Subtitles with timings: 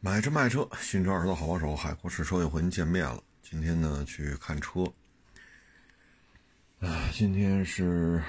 [0.00, 3.20] 买车卖车，新车二手的好帮手，海阔试车又和您见面了。
[3.42, 4.84] 今天呢，去看车。
[6.78, 8.22] 啊，今天是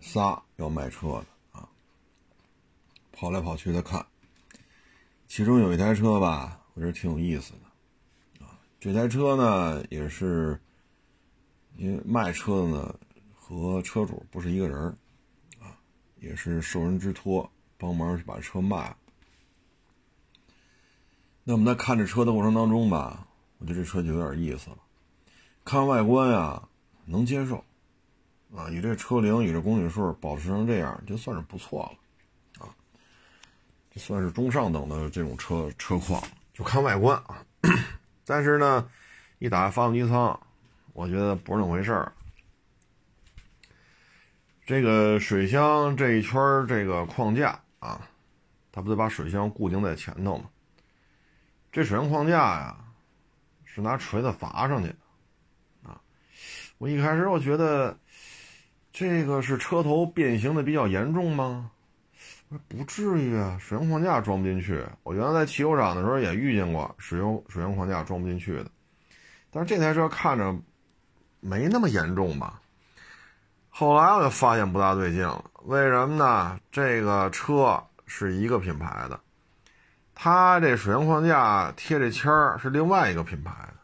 [0.00, 1.68] 仨要卖车的啊，
[3.10, 4.06] 跑来跑去的看。
[5.26, 8.56] 其中有一台车吧，我觉得挺有意思的啊。
[8.78, 10.56] 这台车呢，也是
[11.74, 12.94] 因为卖车的呢
[13.34, 14.78] 和车主不是一个人
[15.58, 15.74] 啊，
[16.20, 18.96] 也是受人之托帮忙把车卖了。
[21.44, 23.26] 那我们在看这车的过程当中吧，
[23.58, 24.76] 我觉得这车就有点意思了。
[25.64, 26.62] 看外观呀，
[27.04, 27.64] 能接受，
[28.54, 32.70] 啊，以这车龄、以这公里数保持成这样，就算是不错了，啊，
[33.92, 36.22] 这算是中上等的这种车车况。
[36.54, 37.44] 就看外观啊，
[38.24, 38.88] 但是呢，
[39.38, 40.38] 一打开发动机舱，
[40.92, 42.12] 我觉得不是那么回事儿。
[44.64, 48.08] 这个水箱这一圈这个框架啊，
[48.70, 50.44] 它不得把水箱固定在前头吗？
[51.72, 52.76] 这水箱框架呀，
[53.64, 55.98] 是拿锤子砸上去的，啊！
[56.76, 57.98] 我一开始我觉得
[58.92, 61.70] 这个是车头变形的比较严重吗？
[62.68, 64.84] 不至于啊，水箱框架装不进去。
[65.02, 68.70] 我原来在汽修厂的时候也遇见过水箱水箱框架装不进去的，
[69.50, 70.54] 但是这台车看着
[71.40, 72.60] 没那么严重吧？
[73.70, 76.60] 后来我就发现不大对劲了，为什么呢？
[76.70, 79.18] 这个车是一个品牌的。
[80.24, 83.74] 它这水箱框架贴这签儿是另外一个品牌的，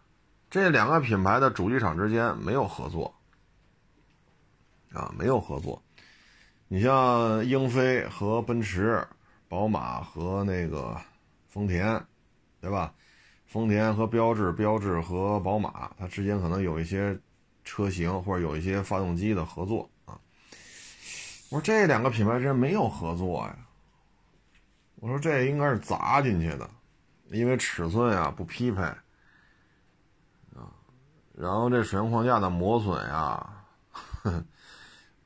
[0.48, 3.12] 这两个品牌的主机厂之间没有合作，
[4.92, 5.82] 啊，没有合作。
[6.68, 9.04] 你像英菲和奔驰、
[9.48, 10.96] 宝马和那个
[11.48, 12.00] 丰田，
[12.60, 12.94] 对吧？
[13.48, 17.18] 丰田和标致，标致和宝马，它之间可能有一些
[17.64, 20.16] 车型或者有一些发动机的合作啊。
[21.50, 23.56] 我说这两个品牌之间没有合作呀。
[25.00, 26.68] 我说这应该是砸进去的，
[27.30, 30.72] 因为尺寸呀不匹配啊。
[31.34, 33.64] 然后这水箱框架的磨损呀，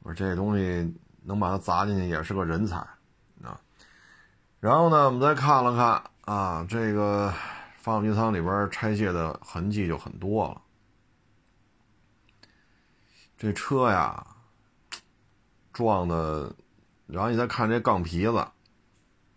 [0.01, 2.77] 我说这东西能把它砸进去也是个人才
[3.43, 3.59] 啊。
[4.61, 7.33] 然后呢，我们再看了看啊，这个
[7.79, 10.61] 发动机舱里边拆卸的痕迹就很多了。
[13.39, 14.27] 这车呀
[15.73, 16.55] 撞的，
[17.07, 18.47] 然后你再看这钢皮子。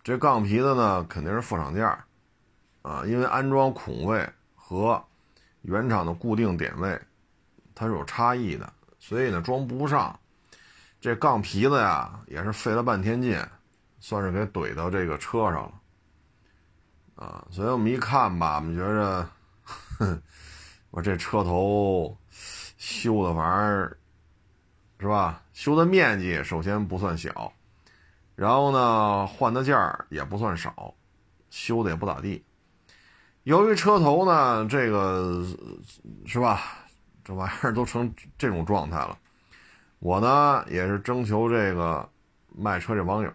[0.06, 1.84] 这钢皮的呢，肯定是副厂件
[2.84, 4.24] 啊，因为安装孔位
[4.54, 5.04] 和
[5.64, 7.02] 原厂的固定点位
[7.74, 10.18] 它是有差异的，所以呢装不上。
[11.02, 13.44] 这钢皮子呀，也是费了半天劲，
[14.00, 15.74] 算是给怼到这个车上了
[17.16, 17.48] 啊。
[17.50, 19.28] 所以我们一看吧，我们觉着，
[20.92, 22.16] 我这车头
[22.78, 23.98] 修的玩意儿
[25.00, 25.42] 是吧？
[25.52, 27.52] 修的面积首先不算小。
[28.36, 30.94] 然后呢，换的件儿也不算少，
[31.50, 32.44] 修的也不咋地。
[33.44, 35.46] 由于车头呢，这个
[36.26, 36.62] 是吧，
[37.24, 39.18] 这玩意儿都成这种状态了。
[40.00, 42.08] 我呢也是征求这个
[42.56, 43.32] 卖车这网友，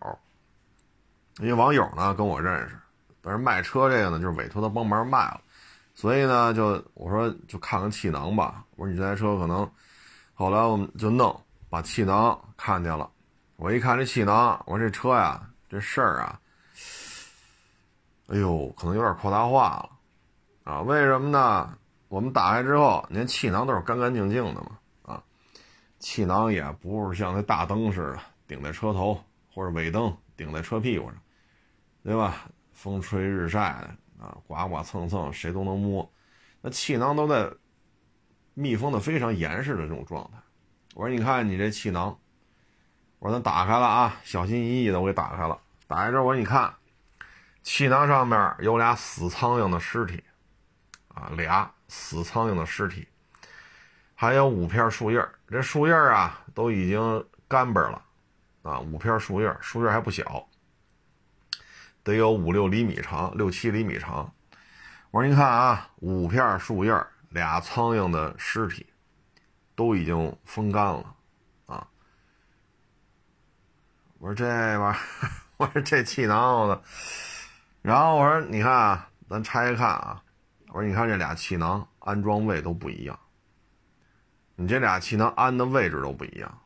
[1.39, 2.77] 因为网友呢跟我认识，
[3.23, 5.41] 但是卖车这个呢就是委托他帮忙卖了，
[5.95, 8.65] 所以呢就我说就看看气囊吧。
[8.77, 9.69] 我说你这台车可能，
[10.35, 13.09] 后来我们就弄把气囊看见了。
[13.61, 16.41] 我一看这气囊，我说这车呀，这事儿啊，
[18.29, 19.91] 哎呦，可能有点扩大化了，
[20.65, 21.77] 啊，为什么呢？
[22.09, 25.23] 我们打开之后，连气囊都是干干净净的嘛，啊，
[25.99, 29.23] 气囊也不是像那大灯似的顶在车头
[29.53, 31.17] 或者尾灯顶在车屁股上，
[32.03, 32.49] 对吧？
[32.73, 36.11] 风吹日晒的啊，刮刮蹭蹭，谁都能摸。
[36.63, 37.53] 那气囊都在
[38.55, 40.39] 密封的非常严实的这种状态。
[40.95, 42.19] 我说，你看你这气囊。
[43.21, 45.61] 我说咱打开了啊，小心翼翼的我给打开了。
[45.87, 46.75] 打开之后我说你看，
[47.63, 50.25] 气囊上面有俩死苍蝇的尸体，
[51.09, 53.07] 啊，俩死苍蝇的尸体，
[54.15, 58.03] 还有五片树叶这树叶啊都已经干巴了，
[58.63, 60.49] 啊，五片树叶树叶还不小，
[62.03, 64.33] 得有五六厘米长，六七厘米长。
[65.11, 68.87] 我说你看啊，五片树叶俩苍蝇的尸体，
[69.75, 71.17] 都已经风干了。
[74.21, 74.97] 我说这玩意儿，
[75.57, 76.79] 我说这气囊子，
[77.81, 80.23] 然后我说你看啊，咱拆开看啊，
[80.69, 83.19] 我说你看这俩气囊安装位都不一样，
[84.57, 86.59] 你这俩气囊安的位置都不一样，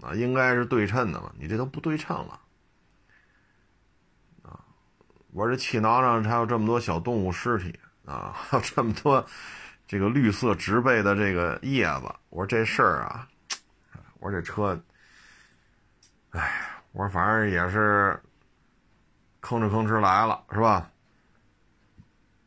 [0.00, 2.40] 啊，应该是对称的嘛，你这都不对称了，
[4.42, 4.64] 啊，
[5.34, 9.22] 我说这气囊上还有这么多小动物尸体啊， 还有这么多
[9.86, 13.28] 这个绿色植被的这个叶子，我说这事儿啊，
[14.20, 14.82] 我说这车。
[16.36, 16.52] 哎，
[16.92, 18.20] 我说反正也是
[19.40, 20.90] 吭哧吭哧来了，是吧？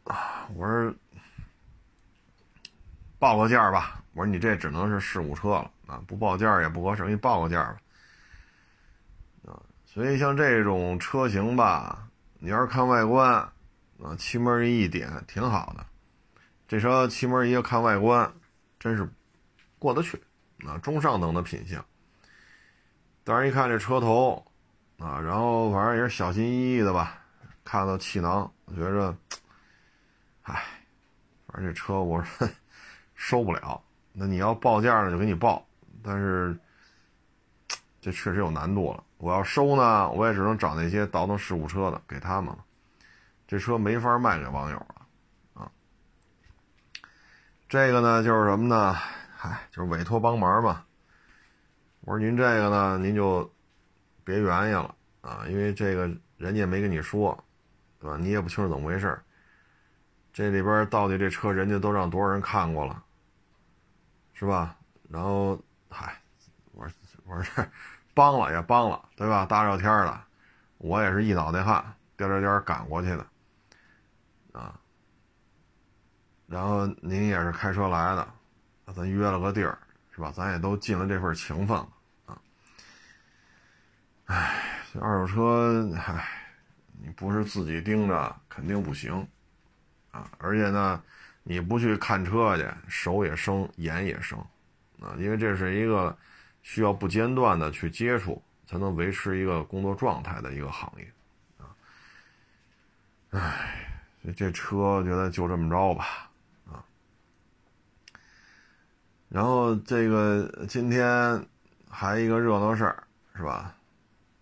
[0.03, 0.93] 啊，我说
[3.17, 4.03] 报个价吧。
[4.13, 7.77] 我说你这只能是事故车了啊，不报价也不合适，给你报个价吧。
[9.51, 12.07] 啊，所以像这种车型吧，
[12.37, 13.33] 你要是看外观
[14.03, 15.83] 啊，漆门一点挺好的。
[16.67, 18.31] 这车气门仪看外观，
[18.79, 19.09] 真是
[19.79, 20.21] 过得去
[20.67, 21.83] 啊，中上等的品相。
[23.29, 24.43] 当时一看这车头
[24.97, 27.21] 啊，然后反正也是小心翼翼的吧，
[27.63, 29.15] 看到气囊，我觉着，
[30.41, 30.63] 唉，
[31.45, 32.49] 反正这车我说
[33.13, 33.79] 收 不了。
[34.13, 35.63] 那你要报价呢，就给你报，
[36.01, 36.57] 但是
[38.01, 39.03] 这确实有难度了。
[39.19, 42.65] 我要收呢，我也只能找那些倒腾事故车的给他们了，
[43.47, 44.95] 这车没法卖给网友了。
[45.53, 45.71] 啊
[47.69, 48.97] 这个呢，就是什么呢？
[49.41, 50.83] 哎，就是委托帮忙嘛。
[52.09, 53.47] 我说您这个呢，您就
[54.23, 56.07] 别原因了啊，因为这个
[56.37, 57.37] 人家也没跟你说，
[57.99, 58.17] 对吧？
[58.17, 59.15] 你也不清楚怎么回事
[60.33, 63.03] 这里边到底这车人家都让多少人看过了，
[64.33, 64.75] 是吧？
[65.07, 66.19] 然后，嗨，
[66.71, 66.95] 我说
[67.27, 67.69] 我说这
[68.15, 69.45] 帮了也帮了，对吧？
[69.45, 70.19] 大热天的，
[70.79, 73.25] 我也是一脑袋汗颠颠颠赶过去的，
[74.53, 74.79] 啊。
[76.47, 78.27] 然后您也是开车来的，
[78.95, 79.77] 咱约了个地儿，
[80.09, 80.31] 是吧？
[80.31, 81.87] 咱也都尽了这份情分了。
[84.29, 84.53] 唉，
[84.93, 86.23] 这二手车，唉，
[87.01, 89.27] 你不是自己盯着，肯定不行
[90.11, 90.29] 啊。
[90.37, 91.01] 而且呢，
[91.41, 94.37] 你不去看车去，手也生，眼也生
[95.01, 95.17] 啊。
[95.17, 96.15] 因为这是一个
[96.61, 101.11] 需要不间断的去接触，才能维持一个工作状态的一个行业
[101.57, 101.65] 啊。
[103.31, 103.89] 唉，
[104.37, 106.29] 这车觉得就这么着吧
[106.71, 106.85] 啊。
[109.27, 111.43] 然后这个今天
[111.89, 113.03] 还一个热闹事儿
[113.35, 113.75] 是吧？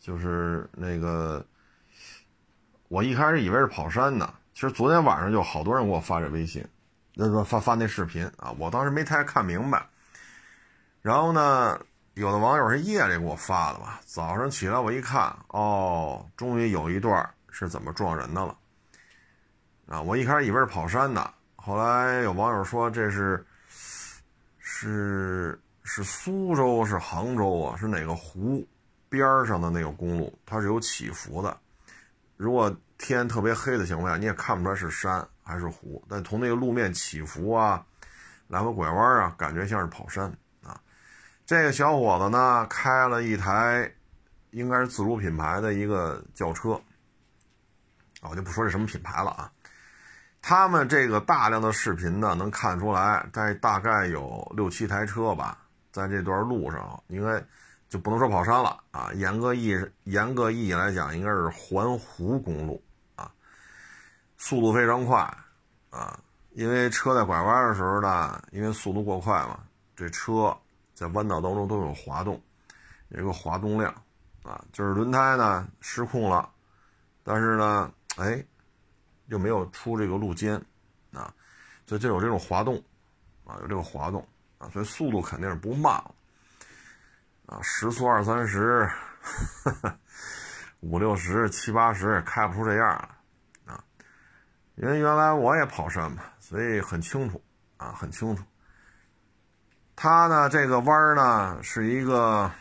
[0.07, 1.45] 就是那个
[2.87, 6.65] 我一开始以为是跑山呢，其实昨天晚上就好多人给我发这微信，
[7.13, 9.85] 那个发发那视频啊，我当时没太看明白。
[11.01, 11.77] 然后呢，
[12.13, 18.57] 有的网友是夜里给我发的吧，早上起来我一看，哦，终于有一段是怎么撞人的了
[19.87, 20.01] 啊！
[20.01, 23.45] 我一开始以为是跑山的，后来有网友说这是。
[24.59, 27.75] 是是苏州是杭州啊？
[27.75, 28.63] 是哪个湖
[29.09, 30.37] 边上的那个公路？
[30.45, 31.57] 它是有起伏的。
[32.35, 36.03] 如果天特别黑的情况下，你也看不出来是山还是湖。
[36.09, 37.83] 但从那个路面起伏啊，
[38.47, 40.25] 来回拐弯啊，感觉像是跑山
[40.63, 40.79] 啊。
[41.45, 43.91] 这个小伙子呢，开了一台
[44.51, 46.73] 应该是自主品牌的一个轿车
[48.21, 49.51] 啊，我就不说这什么品牌了啊。
[50.39, 55.57] 他们这个大量的视频呢，能看出来，在大概有六七台车吧，
[55.91, 57.43] 在这段路上，应该
[57.89, 59.11] 就不能说跑山了啊。
[59.13, 62.81] 严格意严格意义来讲，应该是环湖公路
[63.15, 63.31] 啊，
[64.37, 65.19] 速度非常快
[65.89, 66.19] 啊。
[66.51, 69.59] 因为车在拐弯的时候呢，因为速度过快嘛，
[69.95, 70.57] 这车
[70.93, 72.41] 在弯道当中都有滑动，
[73.09, 73.93] 有一个滑动量
[74.43, 76.49] 啊，就是轮胎呢失控了，
[77.23, 78.43] 但是呢，哎。
[79.29, 80.55] 又没有出这个路肩，
[81.11, 81.33] 啊，
[81.85, 82.81] 所以就有这种滑动，
[83.43, 84.25] 啊，有这个滑动，
[84.57, 86.15] 啊，所以速度肯定是不慢了，
[87.47, 88.87] 啊，时速二三十，
[90.79, 92.89] 五六十、七八十开不出这样，
[93.65, 93.83] 啊，
[94.75, 97.43] 因为原来我也跑山嘛，所以很清楚，
[97.77, 98.43] 啊，很清楚。
[99.95, 102.51] 它呢，这个弯呢是一个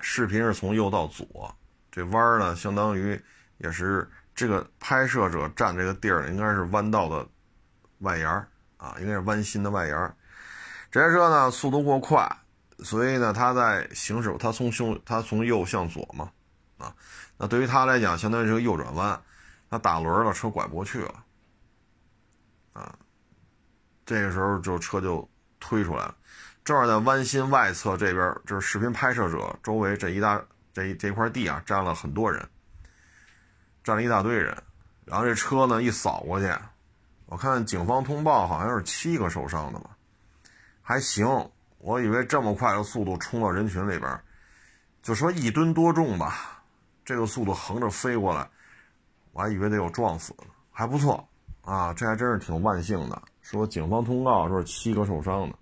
[0.00, 1.56] 视频是从右到左，
[1.90, 3.18] 这弯呢相当于
[3.56, 4.06] 也是。
[4.36, 7.24] 这个拍摄者站这个地儿应该是弯道的
[8.00, 8.28] 外沿
[8.78, 10.16] 啊，应该是弯心的外沿
[10.90, 12.28] 这台车呢速度过快，
[12.78, 16.30] 所以呢他在行驶，他从胸他从右向左嘛，
[16.78, 16.94] 啊，
[17.36, 19.20] 那对于他来讲，相当于是个右转弯，
[19.70, 21.24] 他打轮了，车拐不过去了，
[22.72, 22.94] 啊，
[24.04, 25.28] 这个时候就车就
[25.60, 26.14] 推出来了，
[26.64, 32.48] 正好在弯心外侧这边，就是视频拍摄者周围这一大这这块地啊，站了很多人。
[33.84, 34.56] 站了一大堆人，
[35.04, 36.50] 然后这车呢一扫过去，
[37.26, 39.90] 我看警方通报好像是七个受伤的吧，
[40.80, 41.26] 还行。
[41.84, 44.18] 我以为这么快的速度冲到人群里边，
[45.02, 46.62] 就说一吨多重吧，
[47.04, 48.48] 这个速度横着飞过来，
[49.32, 51.28] 我还以为得有撞死呢，还不错
[51.60, 53.22] 啊，这还真是挺万幸的。
[53.42, 55.54] 说警方通告说七个受伤的，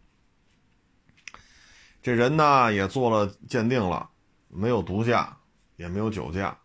[2.00, 4.08] 这人呢也做了鉴定了，
[4.46, 5.36] 没有毒驾，
[5.74, 6.56] 也没有酒驾。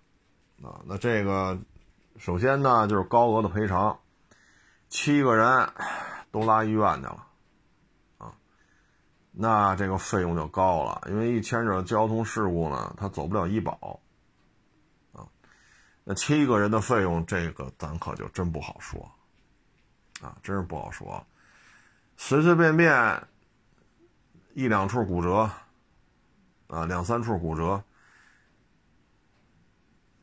[0.61, 1.59] 啊，那这个
[2.17, 3.97] 首先呢，就是高额的赔偿，
[4.87, 5.67] 七个人
[6.31, 7.26] 都拉医院去了，
[9.39, 13.99] 那这个费用就高了，因为一牵扯交通事故呢，他走不了医保，
[15.13, 15.21] 啊，
[16.03, 18.99] 那七个人的费用，这个咱可就真不好说，
[20.21, 21.23] 啊，真是不好说。
[22.15, 23.27] 随随便便
[24.55, 25.47] 一两处骨折，
[26.65, 27.83] 啊，两三处骨折，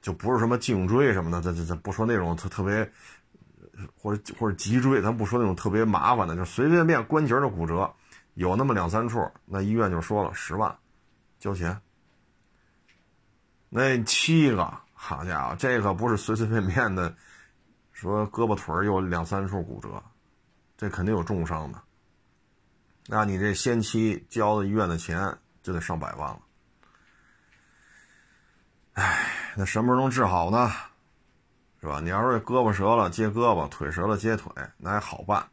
[0.03, 2.93] 就不是什么颈椎什么的，这这这不说那种特特别，
[3.97, 7.95] 或者或者脊椎，咱不说那种特别麻烦的，就随随便便关节的骨折，
[8.35, 10.77] 有那么两三处，那医院就说了十万，
[11.39, 11.81] 交钱。
[13.69, 17.15] 那七个，好家伙，这可不是随随便便的，
[17.93, 20.03] 说胳膊腿有两三处骨折。
[20.77, 21.81] 这肯定有重伤的，
[23.07, 26.41] 那你这先期交的医院的钱就得上百万了。
[28.95, 30.73] 哎，那什么时候能治好呢？
[31.81, 32.01] 是吧？
[32.01, 35.49] 你要是胳膊折了接胳膊，腿折了接腿，那还好办，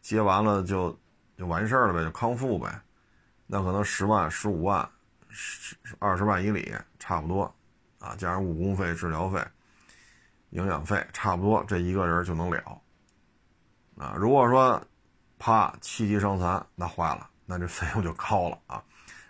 [0.00, 0.96] 接完了就
[1.36, 2.80] 就完事儿了呗，就康复呗。
[3.46, 4.88] 那可能十万、十五万、
[5.28, 7.42] 十二十万以里差不多
[7.98, 9.44] 啊，加上误工费、治疗费、
[10.50, 12.80] 营养费，差不多这一个人就能了。
[13.96, 14.82] 啊，如果说，
[15.38, 18.82] 啪，七级伤残，那坏了，那这费用就高了啊。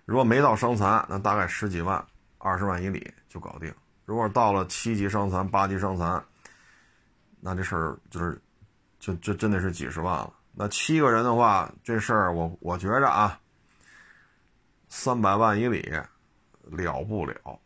[0.05, 2.03] 如果没到伤残，那大概十几万、
[2.39, 3.75] 二十万以里就搞定。
[4.05, 6.23] 如果到了七级伤残、八级伤残，
[7.41, 8.41] 那这事儿就是，
[8.99, 10.33] 就就真的是几十万了。
[10.57, 13.41] 那七个人的话，这事儿我我觉着啊，
[14.89, 15.83] 三百万以里
[16.63, 17.59] 了不了。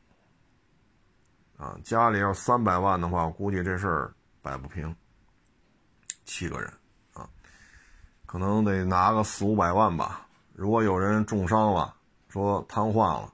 [1.59, 4.95] 啊，家里要三百万的话，我估计这事儿摆不平。
[6.25, 6.73] 七个人
[7.13, 7.29] 啊。
[8.27, 10.27] 可能得拿个四五百万吧。
[10.55, 11.95] 如果有人重伤了，
[12.29, 13.33] 说瘫痪了、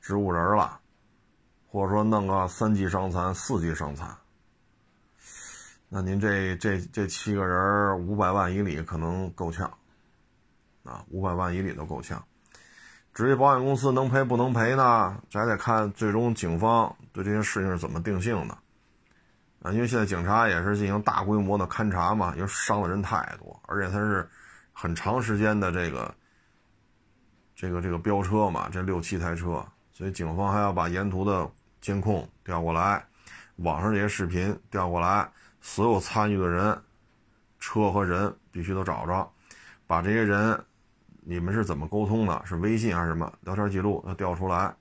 [0.00, 0.78] 植物人了，
[1.70, 4.16] 或者说弄个三级伤残、四级伤残，
[5.88, 9.72] 那您这这这七个人五百万以里可能够呛
[10.84, 12.22] 啊，五百万以里都够呛。
[13.14, 15.20] 至于保险公司能赔不能赔呢？
[15.28, 18.56] 这还得看最终警方对这些事情是怎么定性的。
[19.60, 24.28] 啊，因为现在警察也是进行大规模的勘查嘛，因为伤的人太多，而且他是
[24.72, 26.14] 很长时间的这个
[27.56, 33.04] 这个这个飙车嘛，这六七台车，所以警方还要把沿途的监控调过来，
[33.56, 35.28] 网上这些视频调过来，
[35.68, 36.82] 所有参与的人，
[37.58, 39.30] 车和人必须都找着，
[39.86, 40.58] 把这些人
[41.20, 44.74] 你们是怎么沟通的，是微信还是什么聊天记录要调出来，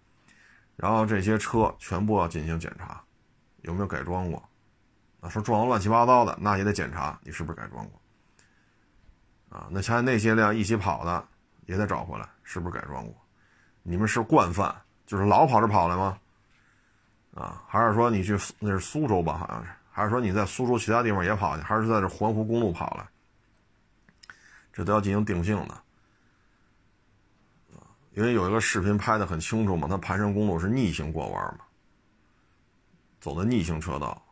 [0.77, 3.03] 然后这些车全部要进行检查，
[3.63, 4.41] 有没有改装过。
[5.19, 8.01] 啊，说撞的乱七八糟的，那也得检查你是不是改装过。
[9.49, 11.23] 啊，那像那些辆一起跑的，
[11.65, 13.13] 也得找回来，是不是改装过？
[13.83, 14.73] 你们是惯犯，
[15.05, 16.17] 就是老跑着跑来吗？
[17.35, 19.37] 啊，还是说你去那是苏州吧？
[19.37, 23.07] 好像是，还是说你在苏州其他地方也跑去，还是在这环湖公路跑来？
[24.71, 25.75] 这都要进行定性的。
[28.11, 31.65] 因为有一个视频拍的很清楚嘛，它盘山公路是逆行过弯嘛，
[33.19, 34.23] 走的逆行车道。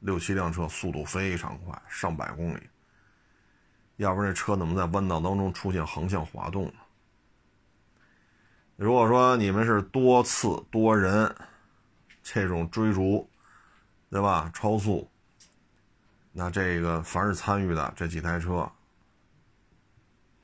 [0.00, 2.60] 六七辆车速度非常快，上百公里。
[3.96, 6.74] 要不然这车怎么在弯道当中出现横向滑动呢？
[8.76, 11.34] 如果说你们是多次多人
[12.22, 13.26] 这种追逐，
[14.10, 14.50] 对吧？
[14.52, 15.08] 超速，
[16.32, 18.70] 那这个凡是参与的这几台车，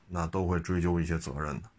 [0.07, 1.69] 那都会追究一些责任的。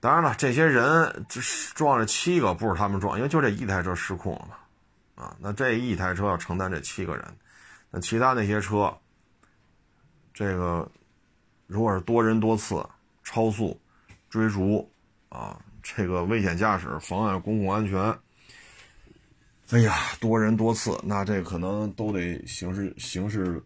[0.00, 1.40] 当然了，这些人这
[1.74, 5.24] 撞了七个，不是他们撞，因为就这一台车失控了嘛。
[5.24, 7.24] 啊，那这一台车要承担这七个人，
[7.90, 8.94] 那其他那些车，
[10.34, 10.90] 这个
[11.66, 12.86] 如果是多人多次
[13.22, 13.80] 超速、
[14.28, 14.90] 追逐
[15.30, 18.18] 啊，这个危险驾驶、妨碍公共安全，
[19.70, 23.62] 哎呀，多人多次，那这可能都得刑事刑事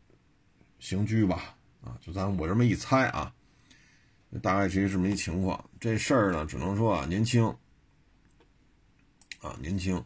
[0.79, 1.57] 刑拘吧？
[1.83, 3.35] 啊，就咱我这么一猜啊，
[4.41, 5.63] 大概其实这么一情况。
[5.81, 7.45] 这事儿呢，只能说啊，年轻
[9.41, 10.03] 啊，年轻。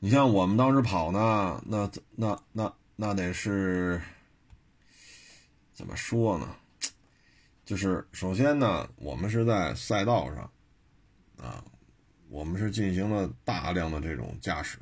[0.00, 4.00] 你像我们当时跑呢，那那那那得是
[5.72, 6.54] 怎么说呢？
[7.64, 10.50] 就是首先呢，我们是在赛道上
[11.36, 11.64] 啊，
[12.28, 14.78] 我们是进行了大量的这种驾驶，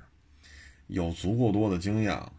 [0.88, 2.32] 有足够多的经验啊，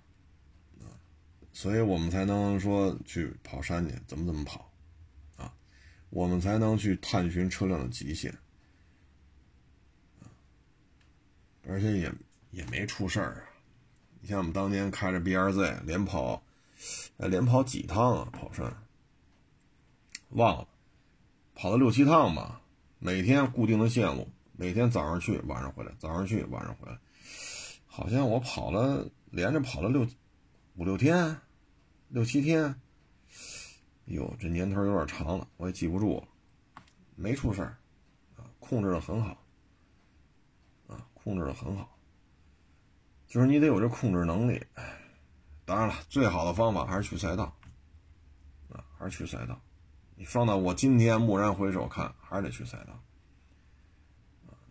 [1.51, 4.71] 所以我们才能说去跑山去，怎么怎么跑
[5.35, 5.53] 啊，
[6.09, 8.33] 我们才能去探寻车辆的极限
[11.67, 12.11] 而且也。
[12.51, 13.43] 也没出事儿啊！
[14.21, 16.41] 你像我们当年开着 B R Z 连跑，
[17.17, 18.29] 连跑几趟啊？
[18.31, 18.73] 跑山
[20.29, 20.67] 忘了，
[21.53, 22.61] 跑了六七趟吧。
[22.99, 24.27] 每天固定的线路，
[24.59, 26.97] 每天早上去，晚上回来，早上去，晚上回来。
[27.85, 30.05] 好像我跑了，连着跑了六
[30.75, 31.37] 五六天，
[32.09, 32.75] 六七天。
[34.05, 36.27] 哟，这年头有点长了，我也记不住了。
[37.15, 37.77] 没出事儿
[38.35, 39.37] 啊，控制的很好
[40.87, 41.95] 啊，控制的很好。
[43.27, 44.65] 就是你得有这控制能力，
[45.65, 47.55] 当然了，最好的方法还是去赛道，
[48.69, 49.61] 啊，还是去赛道。
[50.15, 52.99] 你放到我今天蓦然回首看，还是得去赛道。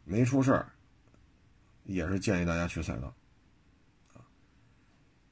[0.09, 0.73] 没出事儿，
[1.83, 3.13] 也是建议大家去赛道。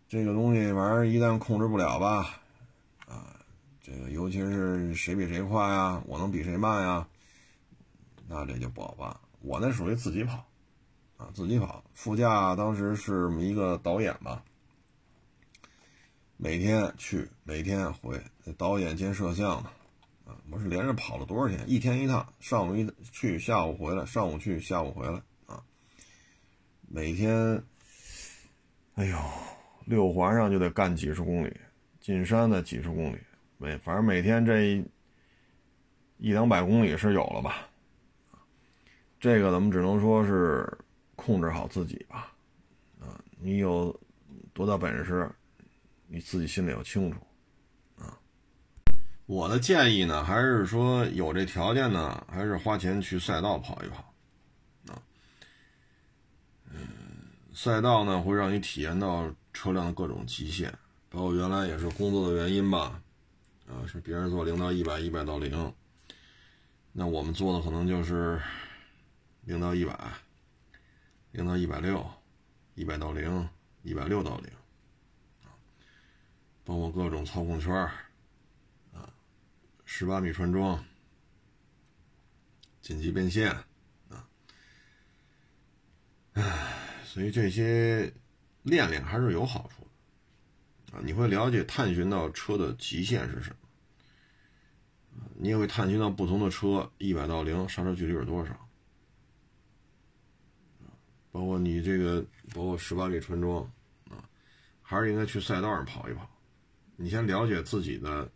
[0.09, 2.41] 这个东西玩意儿一旦控制不了吧，
[3.07, 3.35] 啊，
[3.81, 7.09] 这个尤其是谁比谁快呀，我能比谁慢呀，
[8.29, 9.17] 那这就不好办。
[9.41, 10.45] 我那属于自己跑，
[11.17, 14.45] 啊，自己跑，副驾当时是一个导演吧，
[16.37, 18.21] 每天去，每天回，
[18.59, 19.65] 导演兼摄像。
[20.25, 21.63] 啊，我是连着跑了多少天？
[21.69, 25.63] 一天一趟，上午一去，下午回来，上午去，下午回来啊。
[26.89, 27.63] 每天，
[28.95, 29.19] 哎呦，
[29.85, 31.55] 六环上就得干几十公里，
[32.01, 33.19] 进山的几十公里，
[33.59, 34.83] 每反正每天这
[36.17, 37.69] 一两百公里是有了吧？
[39.21, 40.67] 这个咱们只能说是
[41.17, 42.33] 控制好自己吧。
[42.99, 43.95] 啊，你有
[44.55, 45.31] 多大本事，
[46.07, 47.19] 你自己心里要清楚。
[49.27, 54.15] 我的建议呢，还是说有这条件呢，还是花钱去赛道跑一跑，
[54.89, 55.01] 啊，
[56.71, 56.79] 嗯，
[57.55, 60.71] 赛道呢会让你体验到车辆的各种极限，
[61.09, 63.01] 包括原来也是工作的原因吧，
[63.67, 65.73] 啊，是别人做零到一百，一百到零，
[66.93, 68.39] 那我们做的可能就是
[69.47, 69.99] 零到一百，
[71.33, 72.07] 零到一百六，
[72.75, 73.49] 一百到零，
[73.85, 74.51] 一百六到零，
[76.63, 77.91] 包括各种操控圈。
[79.97, 80.85] 十八米穿桩，
[82.81, 83.49] 紧急变线，
[84.09, 84.27] 啊，
[86.33, 86.75] 唉，
[87.05, 88.13] 所以这些
[88.65, 89.89] 练练还是有好处
[90.87, 98.69] 的，啊，你会了解、探寻到车的极限是什么，你也会探寻到不同的车一百到零刹车距离是多少，
[101.31, 102.21] 包括你这个，
[102.53, 103.63] 包括十八米穿桩，
[104.11, 104.29] 啊，
[104.83, 106.29] 还是应该去赛道上跑一跑，
[106.97, 108.29] 你先了解自己的。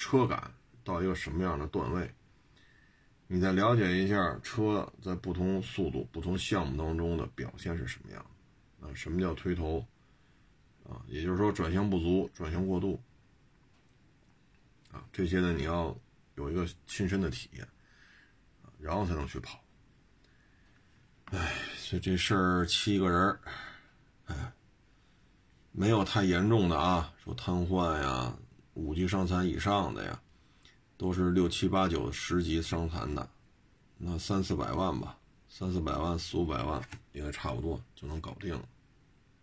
[0.00, 0.54] 车感
[0.88, 2.10] 到一个什么样的段位，
[3.26, 8.24] 你再了解一下车在不同速度、不同项目当中的表现是什么样
[8.80, 8.88] 啊？
[8.94, 9.84] 什么叫推头
[10.88, 11.04] 啊？
[11.06, 12.98] 也就是说转向不足、转向过度
[14.90, 15.04] 啊？
[15.12, 15.94] 这些呢，你要
[16.36, 17.68] 有一个亲身的体验，
[18.80, 19.62] 然后才能去跑。
[21.26, 23.38] 哎，所以这事儿七个人
[24.24, 24.52] 哎，
[25.70, 28.34] 没有太严重的啊，说瘫痪呀。
[28.74, 30.22] 五级伤残以上的呀，
[30.98, 33.30] 都是六七八九十级伤残的，
[33.96, 35.16] 那三四百万吧，
[35.48, 36.82] 三四百万四五百万
[37.12, 38.68] 应该差不多就能搞定了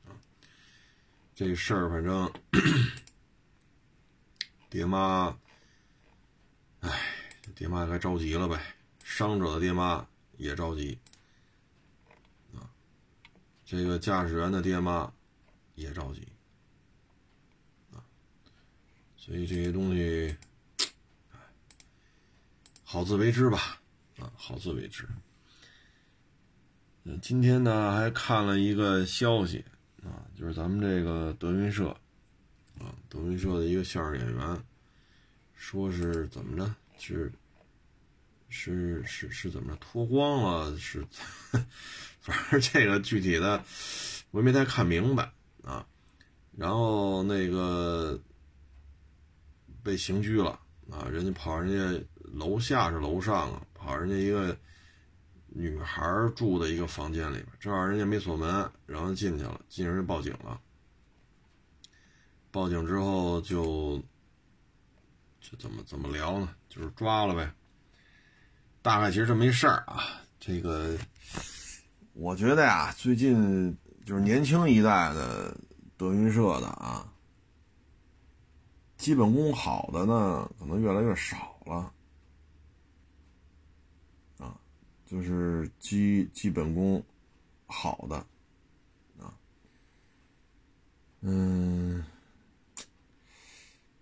[0.05, 0.11] 啊。
[1.33, 2.31] 这事儿反正
[4.69, 5.35] 爹妈，
[6.81, 7.01] 哎，
[7.55, 8.61] 爹妈该着急了呗，
[9.01, 10.99] 伤者的爹妈也着急
[12.53, 12.67] 啊，
[13.65, 15.09] 这个驾驶员的爹妈
[15.75, 16.27] 也着急。
[17.93, 18.03] 啊
[19.15, 20.37] 所以这些东西，
[22.95, 23.81] 好自为之吧，
[24.19, 25.05] 啊，好自为之。
[27.03, 29.65] 嗯，今天呢还看了一个消息
[30.01, 31.89] 啊，就是咱们这个德云社，
[32.79, 34.63] 啊，德云社的一个相声演员，
[35.55, 37.33] 说是怎么着，是
[38.47, 41.05] 是是是怎么着脱光了，是，
[42.21, 43.61] 反正这个具体的
[44.31, 45.33] 我也没太看明白
[45.65, 45.85] 啊。
[46.55, 48.17] 然后那个。
[49.83, 51.05] 被刑拘了啊！
[51.11, 52.05] 人家跑人家
[52.35, 54.55] 楼下是楼上啊，跑人家一个
[55.47, 60.59] 女孩住的一个房间里边，正好人家没锁门，然后进去了，进人就报警了。
[62.51, 64.01] 报警之后就
[65.39, 66.53] 就怎么怎么聊呢？
[66.67, 67.51] 就是抓了呗。
[68.81, 70.03] 大概其实这么一事儿啊。
[70.39, 70.97] 这个
[72.13, 75.57] 我觉得呀，最近就是年轻一代的
[75.97, 77.09] 德云社的啊。
[78.97, 81.93] 基本功好的呢，可能越来越少了，
[84.39, 84.57] 啊，
[85.15, 87.01] 就是基基本功
[87.67, 88.17] 好的，
[89.17, 89.31] 啊，
[91.21, 92.03] 嗯，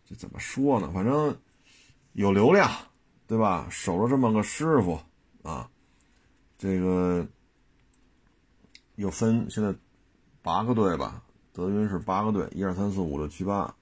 [0.04, 0.92] 这怎么说呢？
[0.92, 1.38] 反正
[2.14, 2.68] 有流量，
[3.28, 3.68] 对吧？
[3.70, 5.00] 守着这么个师傅，
[5.44, 5.70] 啊，
[6.58, 7.28] 这个
[8.96, 9.72] 又分现在
[10.42, 13.76] 八个队吧，德云是八个队，一二三四五六七八。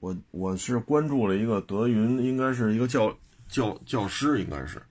[0.00, 3.16] 我我是关注了一个德云，应该是一个教
[3.48, 4.82] 教教师，应该是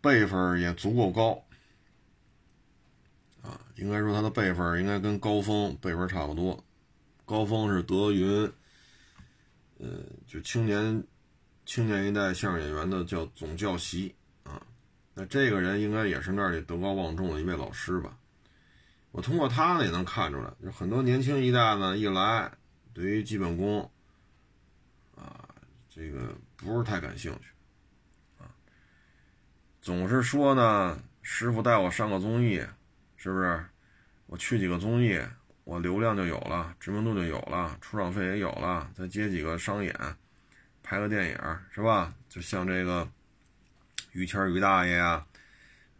[0.00, 1.42] 辈分也足够高
[3.42, 6.64] 啊，应该说他的辈分应该跟高峰辈分差不多。
[7.24, 8.50] 高峰是德云，
[9.78, 9.88] 呃，
[10.26, 11.04] 就青年
[11.66, 14.62] 青年一代相声演员的叫总教习啊，
[15.14, 18.16] 那这个人应该也是那里德高望重的一位老师吧？
[19.10, 22.50] 我通过他呢也能看出来，就很多年轻一代呢一来，
[22.92, 23.90] 对于基本功
[25.16, 25.48] 啊，
[25.88, 27.48] 这个不是太感兴趣
[28.38, 28.50] 啊，
[29.80, 32.64] 总是说呢，师傅带我上个综艺，
[33.16, 33.64] 是不是？
[34.26, 35.20] 我去几个综艺，
[35.64, 39.94] 我流量就有了，知名度就有了，出场费也有了，再接几个商演，
[40.82, 41.38] 拍个电影，
[41.70, 42.14] 是吧？
[42.28, 43.08] 就像这个
[44.12, 45.26] 于谦于大爷呀，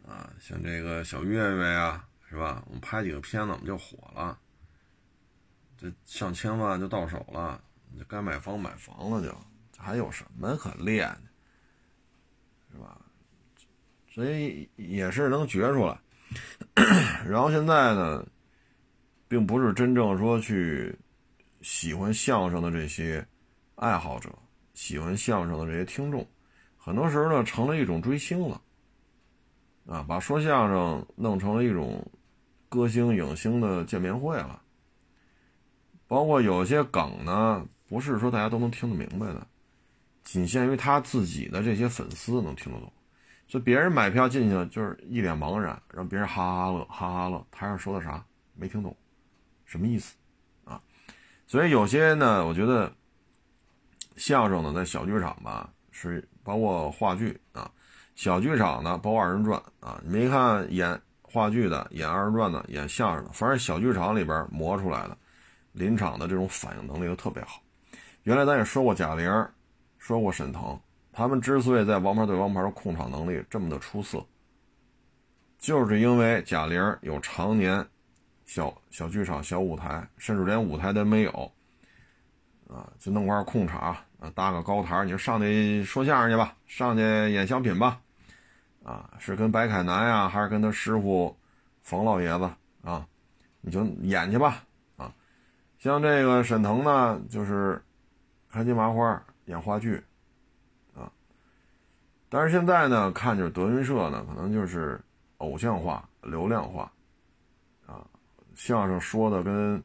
[0.07, 2.05] 啊，像这个小岳岳呀。
[2.31, 2.63] 是吧？
[2.67, 4.39] 我们拍几个片子，我们就火了，
[5.81, 7.59] 这上千万就到手了，
[7.97, 9.35] 就该买房买房了，就
[9.75, 11.21] 还有什么可练的，
[12.71, 13.01] 是吧？
[14.07, 15.99] 所以也是能觉出来。
[17.25, 18.23] 然后现在呢，
[19.27, 20.95] 并不是真正说去
[21.61, 23.27] 喜欢相声的这些
[23.73, 24.29] 爱好者，
[24.75, 26.23] 喜欢相声的这些听众，
[26.77, 28.61] 很多时候呢，成了一种追星了，
[29.87, 32.05] 啊，把说相声弄成了一种。
[32.69, 34.61] 歌星、影星的见面会了，
[36.11, 39.47] 包括有些梗呢，不是说大家都能听得明白的，
[40.25, 42.91] 仅限于他自己的这些粉丝能听得懂。
[43.47, 47.47] 所以别人买票进去了，就是一脸茫然，让别人哈哈乐，哈哈乐。
[47.49, 48.21] 台上说的啥
[48.55, 48.93] 没听懂，
[49.63, 50.13] 什么意思
[50.65, 50.81] 啊？
[51.47, 52.93] 所以有些呢，我觉得
[54.17, 57.71] 相声呢，在小剧场吧，是包括话剧啊，
[58.15, 61.01] 小剧场呢，包括二人转啊，你没看演。
[61.23, 65.17] 话剧的、演二人转的、演相声的，反正小剧场里边磨出来的，
[65.73, 67.61] 临场的这种反应能力都特别好。
[68.23, 69.47] 原来咱也说过贾玲，
[69.97, 70.79] 说过沈腾，
[71.11, 74.25] 他们之所以在《王牌对王牌》的控场能力这么的出色，
[75.57, 77.85] 就是因为贾玲有常年
[78.45, 81.51] 小小剧场、小舞台，甚至连舞台都没有，
[82.67, 83.95] 啊，就弄块空场，
[84.35, 87.99] 搭个高台，你就上去说相声去吧，上去演小品吧。
[88.83, 91.37] 啊，是跟白凯南呀，还是跟他师傅
[91.83, 92.49] 冯老爷子
[92.81, 93.05] 啊？
[93.61, 94.63] 你就演去吧，
[95.81, 97.83] 像这个沈腾呢，就是
[98.51, 99.99] 开心麻花演话剧，
[100.93, 101.11] 啊，
[102.29, 105.01] 但是现在呢，看就是德云社呢，可能就是
[105.37, 106.83] 偶像化、流量化，
[107.87, 108.05] 啊，
[108.53, 109.83] 相声说的跟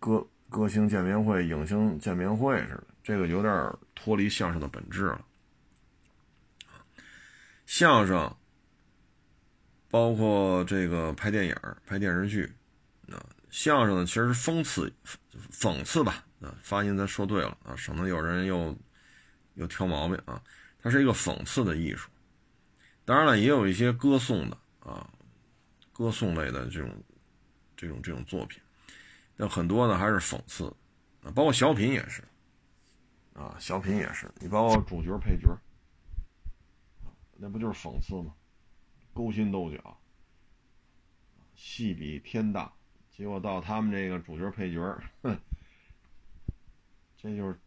[0.00, 5.22] 歌歌星见面会、影星见面会似的，这个有点脱离相声的本质了。
[7.66, 8.34] 相声，
[9.90, 12.50] 包括这个拍电影、拍电视剧，
[13.12, 14.92] 啊，相声呢其实是讽刺、
[15.50, 18.76] 讽刺吧，啊，发音咱说对了啊，省得有人又
[19.54, 20.42] 又挑毛病啊。
[20.78, 22.08] 它是一个讽刺的艺术，
[23.04, 25.10] 当然了，也有一些歌颂的啊，
[25.92, 27.04] 歌颂类的这种
[27.76, 28.60] 这种这种作品，
[29.36, 30.66] 但很多呢还是讽刺，
[31.22, 32.22] 啊，包括小品也是，
[33.32, 35.56] 啊，小品也是，你包括主角、配角。
[37.38, 38.32] 那不就是讽刺吗？
[39.12, 40.00] 勾心斗角，
[41.54, 42.72] 戏比天大，
[43.16, 44.78] 结果到他们这个主角配角，
[45.22, 45.38] 哼，
[47.16, 47.58] 这就是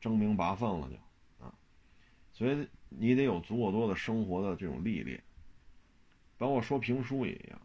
[0.00, 1.52] 争名拔粪了，就啊，
[2.32, 5.22] 所以你得有足够多的生活的这种历练，
[6.38, 7.60] 包括说评书也一样，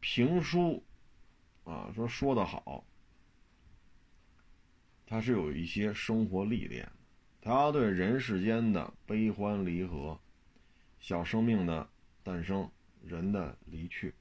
[0.00, 0.84] 评书
[1.64, 2.84] 啊，说说的好，
[5.06, 6.86] 它是有一些生活历练，
[7.40, 10.18] 它对人世间的悲欢离合。
[11.00, 11.88] 小生命的
[12.22, 12.68] 诞生，
[13.02, 14.12] 人的离去，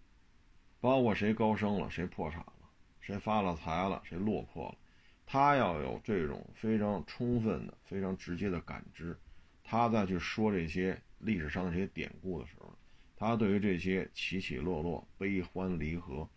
[0.80, 2.54] 包括谁高升了，谁破产了，
[3.02, 4.78] 谁发了财了，谁落魄了，
[5.26, 9.18] 他要有这种非常充分的、非常直接的感知，
[9.64, 12.74] 他再去说这些历史上的这些典故的时候，
[13.16, 16.30] 他对于这些起起落落、悲欢离合，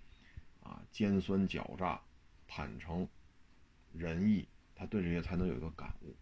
[0.62, 2.00] 啊，尖酸狡诈、
[2.48, 3.06] 坦诚、
[3.92, 6.16] 仁义，他对这些才能有一个感悟。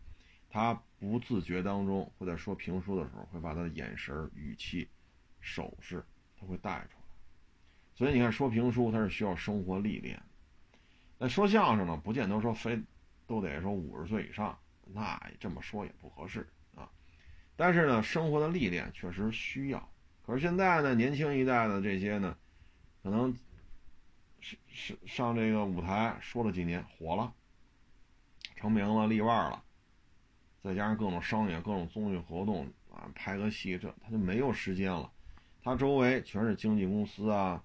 [0.51, 4.89] 他不自觉当中会在说评书的时候，会把他的眼神、语气、
[5.41, 6.05] 手势，
[6.37, 6.98] 他会带出来。
[7.99, 10.23] 所以你看，说评书他是需要生活历练。
[11.19, 12.81] 那说相声呢，不见得说非
[13.27, 14.57] 都得说五十岁以上，
[14.95, 16.89] 那这么说也不合适啊。
[17.57, 19.89] 但是呢，生活的历练确实需要。
[20.25, 22.37] 可是现在呢，年轻一代的这些呢，
[23.03, 23.37] 可能
[24.39, 27.35] 是是上这个舞台说了几年，火了，
[28.55, 29.61] 成名了，立腕了。
[30.63, 35.11] 再加上各种商业、各种综艺活动啊，拍个戏，这他就没有时间了。
[35.65, 37.61] 他周围全是经纪公司啊，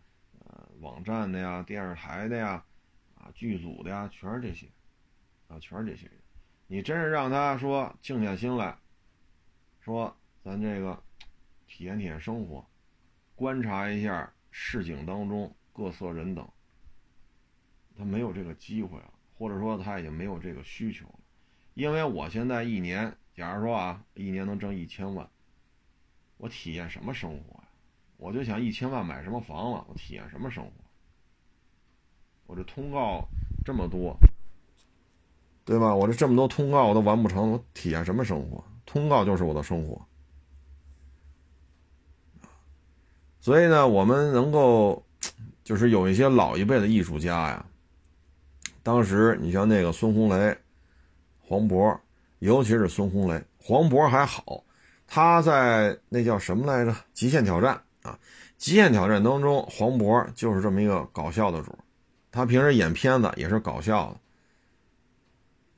[0.83, 2.63] 网站的呀，电视台的呀，
[3.15, 4.67] 啊，剧组的呀，全是这些，
[5.47, 6.15] 啊，全是这些人。
[6.67, 8.77] 你真是让他说静下心来，
[9.79, 11.01] 说咱这个
[11.67, 12.67] 体验体验生活，
[13.33, 16.45] 观察一下市井当中各色人等，
[17.97, 21.19] 他没有这个机会了，或者说他已经没有这个需求了。
[21.75, 25.29] 因为我现在一年，假如说啊，一年能挣一千万，
[26.37, 27.62] 我体验什么生活呀？
[28.23, 29.85] 我就想一千万买什么房了？
[29.89, 30.71] 我体验什么生活？
[32.47, 33.27] 我这通告
[33.65, 34.15] 这么多，
[35.65, 35.93] 对吧？
[35.93, 38.63] 我这这么多通告我都完不成，我体验什么生活？
[38.85, 40.01] 通告就是我的生活。
[43.41, 45.05] 所以呢，我们能够，
[45.65, 47.65] 就是有一些老一辈的艺术家呀。
[48.83, 50.57] 当时你像那个孙红雷、
[51.41, 51.99] 黄渤，
[52.39, 54.63] 尤其是孙红雷，黄渤还好，
[55.07, 58.19] 他在那叫什么来着，《极限挑战》啊，
[58.57, 61.77] 《极限挑战》当中，黄渤就是这么一个搞笑的主，
[62.31, 64.15] 他平时演片子也是搞笑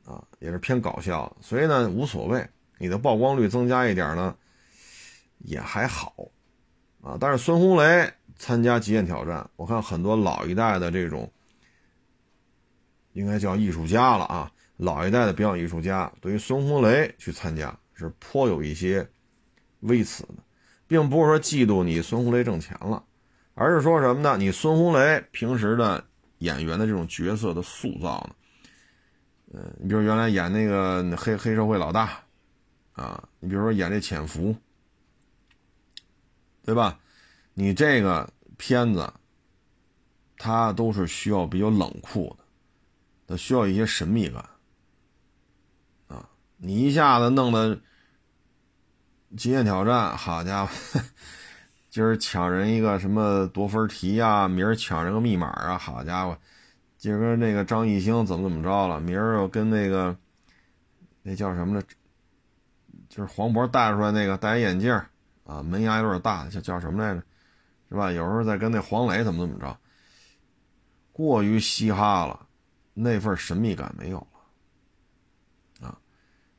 [0.06, 2.46] 的，啊，也是偏搞笑，所以呢无所谓，
[2.78, 4.36] 你的曝光率增加一点呢，
[5.40, 6.14] 也还好。
[7.02, 7.16] 啊！
[7.20, 11.32] 但是孙红雷参加极限挑战，我看很多老一代的这种，
[13.14, 19.08] 应该叫艺术家了啊，老一代的表演艺术家对于孙红雷去参加是颇有一些
[19.82, 20.38] 微词的，
[20.88, 23.04] 并不是说嫉妒你孙红雷挣钱了，
[23.54, 24.38] 而是说什么呢？
[24.38, 26.06] 你孙红雷平时的
[26.40, 28.36] 演员的这种角色的塑造呢？
[29.54, 32.20] 嗯，你比如原来演那个黑黑社会老大，
[32.94, 34.56] 啊，你比如说演这潜伏。
[36.68, 36.98] 对吧？
[37.54, 39.14] 你这个片子，
[40.36, 42.44] 它都是需要比较冷酷的，
[43.28, 44.44] 它需要一些神秘感
[46.08, 46.28] 啊！
[46.58, 47.80] 你一下子弄的
[49.38, 50.72] 极限挑战，好家伙，
[51.90, 56.38] 今儿抢人一个什么夺分题呀，明儿抢人个密码啊，好家伙，
[56.98, 60.16] 今儿跟那个张艺兴怎么怎么着了，明儿又跟那个
[61.22, 61.84] 那叫什么了，
[63.10, 64.94] 就是黄渤带出来那个戴眼镜
[65.44, 67.22] 啊，门牙有点大，叫叫什么来着？
[67.90, 68.12] 是吧？
[68.12, 69.78] 有时候再跟那黄磊怎么怎么着，
[71.12, 72.48] 过于嘻哈了，
[72.94, 74.26] 那份神秘感没有。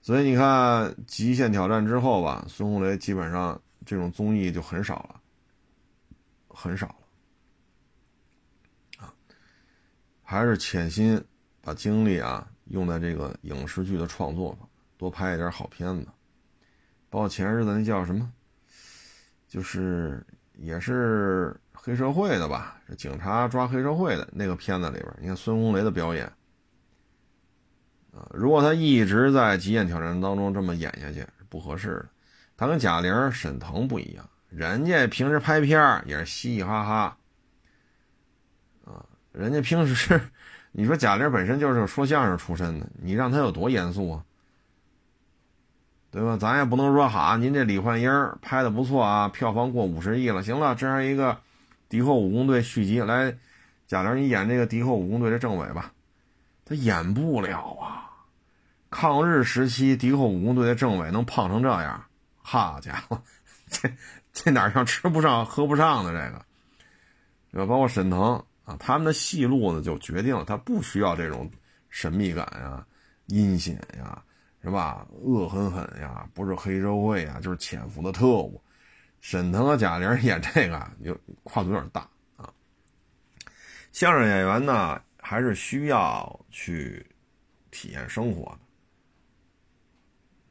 [0.07, 5.21] 所以你看《极限挑战》之后吧，孙红雷基本上这种综艺就很少了，
[6.47, 6.95] 很少了
[9.05, 9.13] 啊。
[10.23, 11.21] 还是潜心
[11.61, 16.07] 把精力啊用在这个影视剧的创作上，多拍一点好片子。
[17.11, 18.33] 包括前日子那叫什么？
[19.49, 26.33] 就是也是黑社会的吧，是警察抓黑社会的那个片子里边，你看孙红雷的表演
[28.31, 32.07] 如果他一直在极限挑战当中这么演下去不合适的。
[32.57, 37.17] 他跟贾玲、沈腾不一样，人家平时拍片也是嘻嘻哈哈
[38.85, 40.21] 啊，人家平时
[40.73, 44.25] 你说贾玲本身就是说相声出身的，你让他有多严肃啊？
[46.11, 46.39] 对吧？
[46.39, 50.43] 咱也不能说哈，您这李焕英拍的不错啊，票房过五十亿了。
[50.43, 51.33] 行了，这样一个
[51.91, 53.37] 《敌后武工队》续集，来，
[53.87, 55.93] 贾玲你演这个《敌后武工队》的政委吧，
[56.65, 58.06] 他演不了啊。
[58.91, 62.05] 抗日时期《敌后武工队》的政委能胖成这样，
[62.37, 63.23] 好家伙，
[63.69, 63.91] 这
[64.33, 66.45] 这哪像吃不上喝不上的这个，
[67.53, 67.67] 对吧？
[67.67, 71.51] 包括沈腾啊，他们的戏路呢就决定了他不需要这种
[71.91, 72.87] 神秘感呀、
[73.27, 74.23] 阴险呀。
[74.63, 75.07] 是吧？
[75.23, 78.61] 恶狠狠呀，不是黑社会呀，就是潜伏的特务。
[79.21, 82.01] 沈腾和贾玲演这个，就跨度有点大
[82.37, 82.53] 啊。
[83.93, 87.07] 相声演员呢，还是需要去
[87.71, 88.59] 体验生活的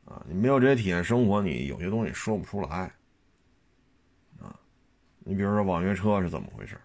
[0.06, 0.24] 啊。
[0.28, 2.92] 你没有这些体验生活，你有些东西说不出来
[4.40, 4.58] 啊。
[5.20, 6.80] 你比如说网约车是怎么回事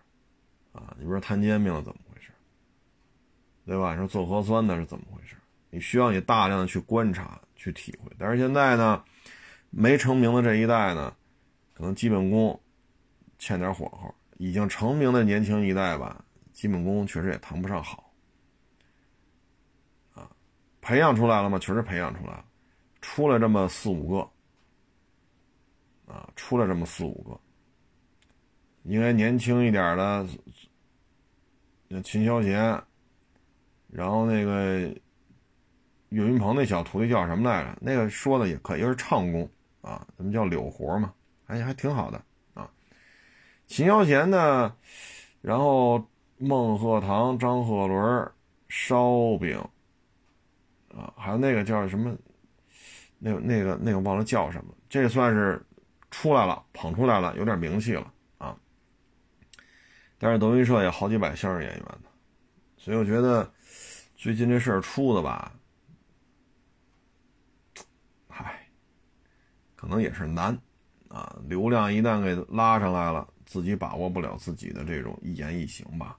[0.72, 0.94] 啊？
[0.96, 2.30] 你比如说摊煎饼怎么回事
[3.66, 3.92] 对吧？
[3.92, 5.36] 你说做核酸的是怎么回事
[5.70, 9.04] 你需要你大量的去观察、去体会，但是现在呢，
[9.70, 11.14] 没成名的这一代呢，
[11.74, 12.58] 可能基本功
[13.38, 18.12] 欠点火候；已经成名的年轻一代吧，基本功确实也谈不上好。
[20.12, 20.28] 啊，
[20.80, 21.56] 培养出来了吗？
[21.56, 22.44] 确实培养出来了，
[23.12, 24.30] 出来这么四五个，
[26.12, 27.40] 啊，出来这么四五个，
[28.84, 30.24] 应该年轻一点的，
[31.90, 32.80] 像秦霄贤，
[33.88, 34.94] 然后那个。
[36.10, 37.78] 岳云鹏那小徒弟叫什么来着？
[37.80, 39.48] 那个说的也可以，是唱功
[39.80, 41.14] 啊，咱们叫柳活嘛，
[41.46, 42.20] 哎，还挺好的
[42.52, 42.68] 啊。
[43.68, 44.74] 秦霄贤呢，
[45.40, 46.04] 然后
[46.36, 48.28] 孟鹤堂、张鹤伦、
[48.68, 49.56] 烧饼
[50.92, 52.12] 啊，还有那个叫什么，
[53.20, 55.64] 那那个那个忘了叫什么，这算是
[56.10, 58.58] 出来了，捧出来了，有点名气了啊。
[60.18, 62.08] 但是德云社也好几百相声演员呢，
[62.76, 63.48] 所以我觉得
[64.16, 65.54] 最近这事儿出的吧。
[69.76, 70.54] 可能也是难，
[71.08, 76.18] 啊，流量一旦给拉上来了，自己把握不了自己的这种一言一行吧，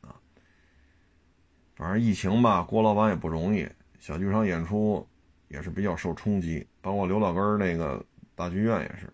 [0.00, 0.16] 啊，
[1.74, 3.68] 反正疫情吧，郭老板也不容易，
[3.98, 5.06] 小剧场演出
[5.56, 9.10] 也是比较受冲击，包括刘老根那个大剧院也是，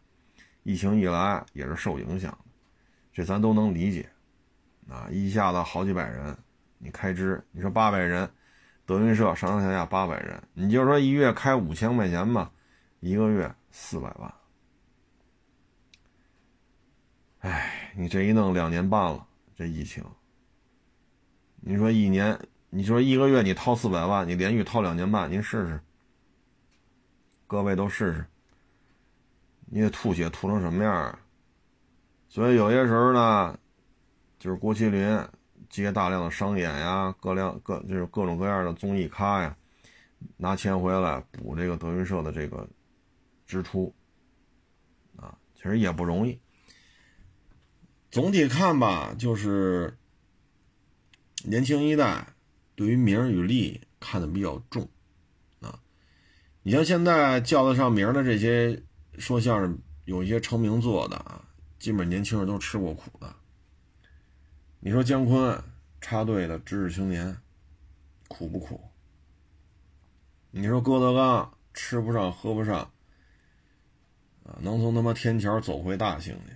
[0.64, 2.36] 疫情一来也是受影响，
[3.12, 4.08] 这咱都能理解。
[4.90, 6.36] 啊，一下子好几百人，
[6.78, 8.28] 你开支，你说八百人，
[8.84, 12.50] 德云社上上下下八百人，你就说一月开五千块钱吧，
[12.98, 14.34] 一个月四百万。
[17.38, 19.24] 哎，你这一弄两年半了，
[19.54, 20.04] 这疫情，
[21.60, 22.36] 你说一年，
[22.68, 25.80] 你说一个月你掏四百万，你连续掏两年半，您试试，
[27.52, 28.24] 各位都试试，
[29.66, 31.20] 你得吐血吐成什么样啊？
[32.26, 33.58] 所以有些时候呢。
[34.38, 35.24] 就是郭麒麟
[35.70, 39.56] 接大量的商演呀，各量各就是各种各样的综艺咖呀，
[40.36, 42.68] 拿钱回来补这个德云社的这个
[43.46, 43.94] 支出
[45.14, 46.40] 啊，其实也不容易。
[48.10, 49.96] 总体看吧，就是
[51.44, 52.26] 年轻一代
[52.74, 54.88] 对于名与利看的比较重。
[56.64, 58.80] 你像现在叫得上名的这些
[59.18, 61.44] 说相声有一些成名作的啊，
[61.78, 63.34] 基本年轻人都吃过苦的。
[64.78, 65.60] 你说姜昆
[66.00, 67.36] 插队的知识青年，
[68.28, 68.80] 苦不苦？
[70.52, 72.78] 你说郭德纲吃不上喝不上，
[74.44, 76.54] 啊，能从他妈天桥走回大兴去，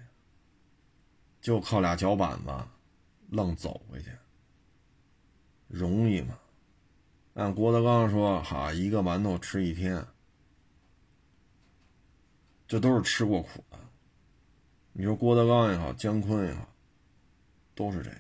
[1.41, 2.53] 就靠俩脚板子，
[3.31, 4.11] 愣走回去，
[5.67, 6.39] 容易吗？
[7.37, 10.05] 按郭德纲说，哈，一个馒头吃一天，
[12.67, 13.79] 这都是吃过苦的。
[14.93, 16.69] 你说郭德纲也好，姜昆也好。
[17.75, 18.19] 都是这样，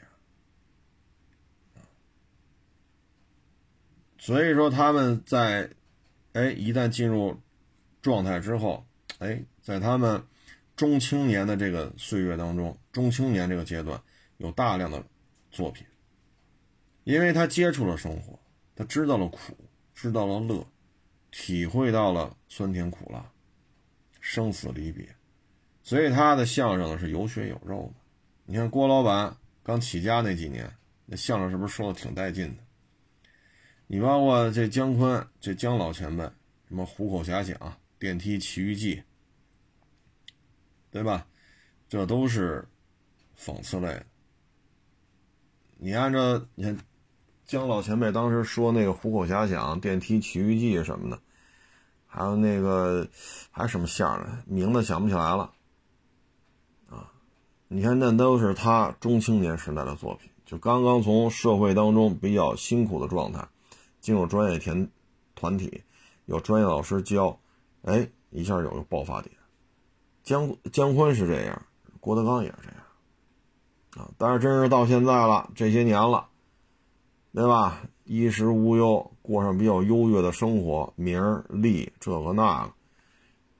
[4.18, 5.70] 所以说他们在，
[6.34, 7.40] 哎，一旦进入
[8.02, 8.86] 状态之后，
[9.18, 10.22] 哎，在他们
[10.76, 13.98] 中青年的这个岁月当中，中青年这个阶段
[14.36, 15.02] 有大量的
[15.50, 15.86] 作品，
[17.04, 18.38] 因为他接触了生活，
[18.76, 19.56] 他知道了苦，
[19.92, 20.64] 知道了乐，
[21.32, 23.32] 体会到了酸甜苦辣，
[24.20, 25.08] 生死离别，
[25.82, 28.00] 所以他的相声是有血有肉的。
[28.44, 29.36] 你看郭老板。
[29.66, 30.72] 刚起家那几年，
[31.06, 32.62] 那相声是不是说的挺带劲的？
[33.88, 36.22] 你包括这姜昆，这姜老前辈，
[36.68, 37.56] 什么《虎口遐想》
[37.98, 38.94] 《电梯奇遇记》，
[40.88, 41.26] 对吧？
[41.88, 42.64] 这都是
[43.36, 44.06] 讽刺类的。
[45.78, 46.78] 你按照你看，
[47.46, 51.20] 姜老前辈当时说那个《虎口遐想》《电梯奇遇记》什么的，
[52.06, 53.06] 还有那个
[53.52, 55.52] 还什么相声，名字想不起来了。
[56.90, 57.12] 啊
[57.68, 63.46] 你看，那都是他中青年时代的作品，就刚刚从社会当中比较辛苦的状态，
[64.00, 64.88] 进入专业田
[65.36, 65.82] 团体，
[66.24, 67.38] 有专业老师教，
[67.82, 69.32] 哎，一下有个爆发点。
[70.24, 71.62] 姜姜昆是这样，
[72.00, 76.28] 郭德纲也是这样，啊，但是真是到现在了，这些年了，
[77.36, 77.82] 对吧？
[78.04, 81.20] 衣食无忧，过上比较优越的生活，名
[81.50, 82.72] 利这个那个，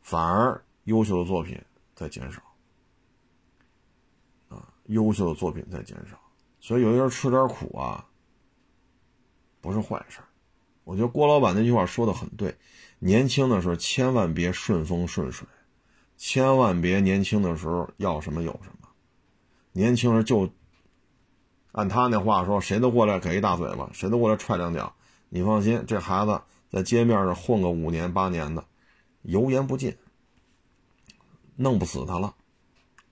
[0.01, 1.61] 反而优秀的作品
[1.95, 2.41] 在减少
[4.49, 4.73] 啊。
[4.87, 6.19] 优秀的作品在减少，
[6.59, 8.07] 所以有些人吃点苦啊，
[9.61, 10.21] 不是坏事。
[10.85, 12.57] 我觉得郭老板那句话说的很对，
[12.99, 15.47] 年轻的时候千万别顺风顺水，
[16.17, 18.89] 千万别年轻的时候要什么有什么。
[19.73, 20.49] 年轻人就
[21.77, 24.95] 按他那话说，谁都过来给一大嘴巴，谁都过来踹两脚。
[25.29, 28.65] 你放心，这孩子在街面上混个五年八年的，
[29.21, 29.95] 油盐不进，
[31.55, 32.35] 弄不死他了，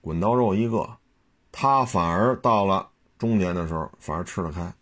[0.01, 0.97] 滚刀肉一个。
[1.51, 4.73] 他反而到了中年的时候，反而吃得开。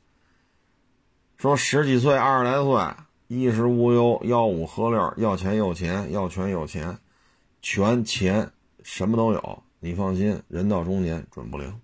[1.35, 2.95] 说十几岁、二十来岁，
[3.27, 6.97] 衣食无忧，吆五喝六，要钱有钱，要权有钱，
[7.61, 8.49] 权钱
[8.81, 9.63] 什么都有。
[9.81, 11.81] 你放心，人到中年准不灵。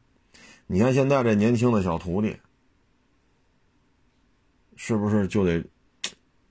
[0.71, 2.39] 你看现在这年轻的小徒弟，
[4.75, 5.59] 是不是就得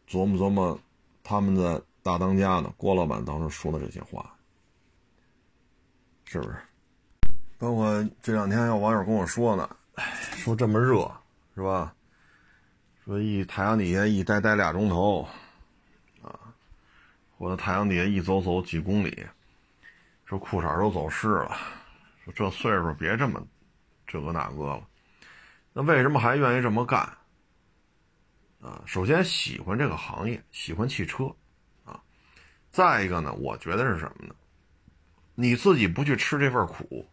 [0.08, 0.76] 琢磨琢磨
[1.22, 4.34] 他们的大当家的郭老板当时说的这些话，
[6.24, 6.56] 是不是？
[7.58, 9.70] 包括这两天有网友跟我说呢，
[10.32, 11.08] 说这么热，
[11.54, 11.94] 是吧？
[13.04, 15.28] 说一太阳底下一待待俩钟头，
[16.22, 16.52] 啊，
[17.38, 19.24] 或者太阳底下一走走几公里，
[20.24, 21.56] 说裤衩都走湿了，
[22.24, 23.40] 说这岁数别这么
[24.08, 24.88] 这个那个了。
[25.72, 27.00] 那为什么还愿意这么干？
[28.60, 31.32] 啊，首先喜欢这个行业，喜欢汽车，
[31.84, 32.02] 啊，
[32.72, 34.34] 再一个呢，我觉得是什么呢？
[35.36, 37.08] 你自己不去吃这份苦。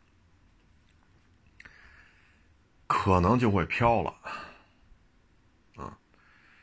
[2.87, 4.15] 可能就会飘了，
[5.75, 5.97] 啊！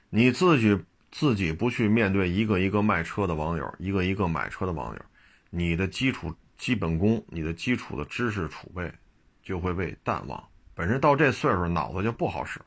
[0.09, 0.81] 你自己
[1.11, 5.05] 自己不去面对一个一个卖车的网友，一个一个买车的网友，
[5.51, 8.93] 你的基础基本功，你的基础的知识储备
[9.43, 10.43] 就会被淡忘。
[10.75, 12.67] 本身到这岁数，脑子就不好使了。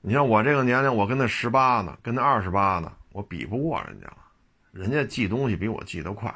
[0.00, 4.16] 你像我这个年龄，我跟那十八呢，跟那二十八呢，我比不过人家了。
[4.72, 6.32] 人家记东西比我记得快，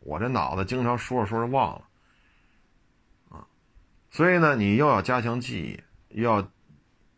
[0.00, 1.84] 我这脑子经常说着说着忘了，
[3.30, 3.46] 啊，
[4.10, 6.48] 所以呢，你又要加强记忆，又要，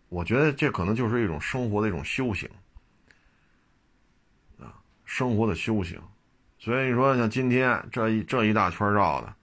[0.08, 2.48] 我觉得这可能就是一种生活的一种修行，
[4.60, 4.72] 啊，
[5.04, 6.00] 生活的修行。
[6.60, 9.34] 所以你说像今天这一这一大圈绕的，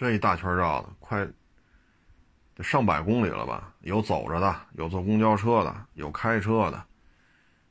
[0.00, 1.28] 这一大圈绕的快
[2.54, 3.70] 得上百公里了吧？
[3.80, 6.82] 有走着的，有坐公交车的，有开车的。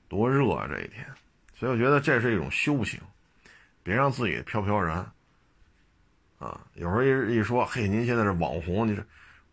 [0.08, 0.68] 多热啊！
[0.68, 1.04] 这一天，
[1.56, 3.02] 所以我觉得这是一种修行，
[3.82, 4.98] 别让自己飘飘然。
[6.38, 9.04] 啊，有时候一一说，嘿，您现在是网红，你这，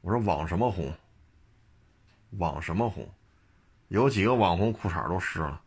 [0.03, 0.95] 我说网什么红？
[2.33, 3.11] 网什么红？
[3.89, 5.63] 有几个网红裤衩都湿了，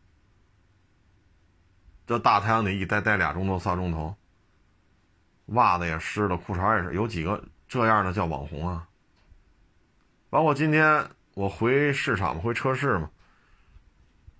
[2.05, 4.15] 这大太阳里一待待俩钟头仨钟头，
[5.51, 8.87] 袜子也湿了，裤衩也是，有几个这样的叫网红啊？
[10.29, 13.09] 包括今天我回市场，回车市嘛，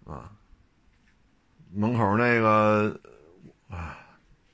[0.06, 0.32] 啊。
[1.72, 3.00] 门口那个，
[3.70, 3.98] 啊，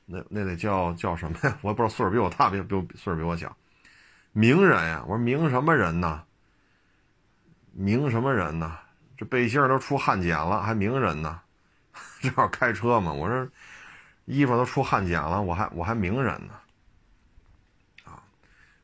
[0.05, 1.57] 那那得叫叫什么呀？
[1.63, 3.55] 我也不知道，岁数比我大，比比岁数比我小。
[4.33, 6.23] 名人呀，我说名什么人呢？
[7.71, 8.77] 名什么人呢？
[9.17, 11.39] 这背心都出汗碱了，还名人呢？
[12.19, 13.47] 正好开车嘛，我说
[14.25, 16.53] 衣服都出汗碱了，我还我还名人呢？
[18.03, 18.23] 啊，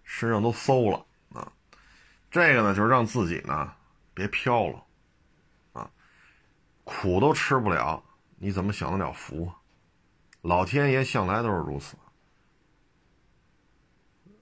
[0.04, 1.52] 身上都馊了啊！
[2.30, 3.74] 这个呢，就是让自己呢
[4.14, 4.84] 别飘了
[5.74, 5.90] 啊，
[6.84, 8.04] 苦都吃不了。
[8.38, 9.58] 你怎么享得了福啊？
[10.42, 11.98] 老天爷向来都是如此。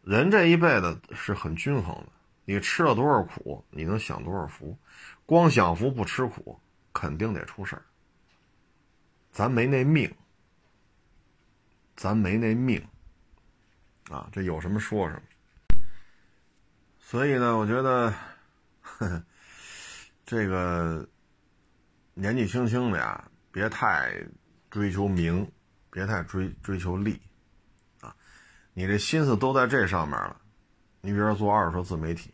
[0.04, 2.10] 人这一辈子是很均衡的，
[2.46, 4.78] 你吃了多少苦，你能享多少福？
[5.26, 6.60] 光享福不吃苦，
[6.92, 7.84] 肯定得出事儿。
[9.32, 10.12] 咱没那命，
[12.00, 12.82] 咱没那命
[14.10, 14.30] 啊！
[14.32, 15.82] 这有什么说什么。
[16.98, 18.10] 所以呢，我觉得，
[18.82, 19.24] 呵呵
[20.26, 21.06] 这个
[22.14, 23.30] 年纪轻轻的呀。
[23.52, 24.14] 别太
[24.70, 25.52] 追求名，
[25.92, 27.20] 别太追追求利，
[28.00, 28.16] 啊，
[28.74, 30.40] 你这心思都在这上面了。
[31.02, 32.32] 你比如说做二手自媒体，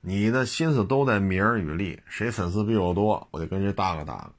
[0.00, 4.32] 你的心思都在名与利，谁粉丝比我多，我就跟谁搭个搭个。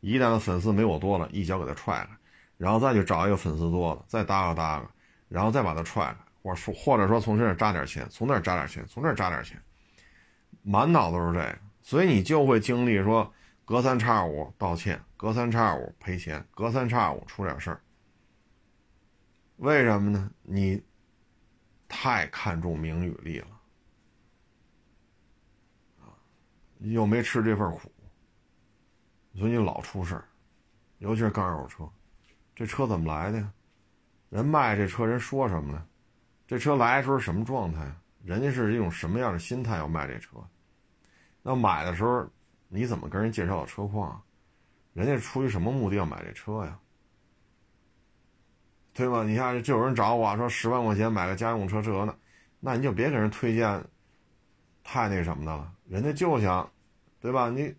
[0.00, 2.16] 一旦粉丝没我多了，一脚给他踹开，
[2.56, 4.88] 然后再去找一个粉丝多的，再搭个搭个，
[5.28, 9.60] 然后再把他踹开，或说或者说从这儿扎点钱，从那儿扎点钱，从这儿扎点钱，
[10.62, 13.32] 满脑子都是这个，所以你就会经历说。
[13.66, 17.80] 隔三差五道歉，隔三差五赔钱，隔三差五出点事儿。
[19.56, 20.30] 为什么呢？
[20.42, 20.84] 你
[21.88, 23.48] 太看重名与利了，
[26.02, 26.12] 啊，
[26.80, 27.90] 又没吃这份苦，
[29.34, 30.28] 所以你老出事儿。
[30.98, 31.90] 尤其是二手车，
[32.54, 33.52] 这车怎么来的呀？
[34.30, 35.86] 人卖这车人说什么呢？
[36.46, 37.90] 这车来的时候什么状态？
[38.22, 40.38] 人家是一种什么样的心态要卖这车？
[41.42, 42.28] 那买的时候。
[42.66, 44.20] 你怎么跟人介绍的车况？
[44.94, 46.76] 人家出于什么目的要买这车呀？
[48.92, 49.22] 对吧？
[49.22, 52.16] 你看，就有人找我说十万块钱买个家用车，这呢，
[52.58, 53.84] 那你就别给人推荐
[54.82, 55.72] 太那什么的了。
[55.86, 56.68] 人家就想，
[57.20, 57.48] 对吧？
[57.48, 57.72] 你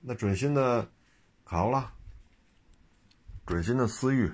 [0.00, 0.88] 那准新的
[1.44, 1.92] 卡罗拉，
[3.46, 4.32] 准新的思域，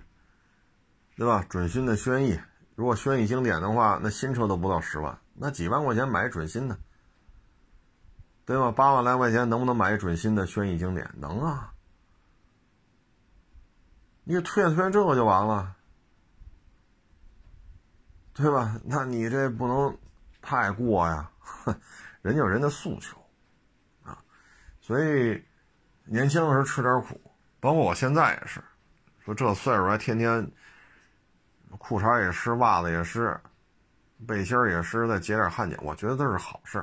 [1.16, 1.44] 对吧？
[1.48, 2.38] 准新的轩逸，
[2.74, 6.78] 如果轩逸经典的话，那新车都不到十万，那几万块钱买准新的。
[8.44, 8.72] 对吧？
[8.72, 11.10] 八万来块钱能不能买一准新的轩逸经典？
[11.18, 11.74] 能啊！
[14.24, 15.76] 你推荐推荐这个就完了，
[18.32, 18.80] 对吧？
[18.84, 19.98] 那你这不能
[20.40, 21.30] 太过呀，
[22.22, 23.18] 人家有人的诉求
[24.02, 24.22] 啊。
[24.80, 25.44] 所以
[26.04, 27.20] 年轻的时候吃点苦，
[27.60, 28.64] 包括我现在也是，
[29.28, 30.50] 说这岁数还天天
[31.76, 33.38] 裤衩也湿，袜子也湿，
[34.26, 36.82] 背心也湿，再结点汗碱，我觉得这是好事。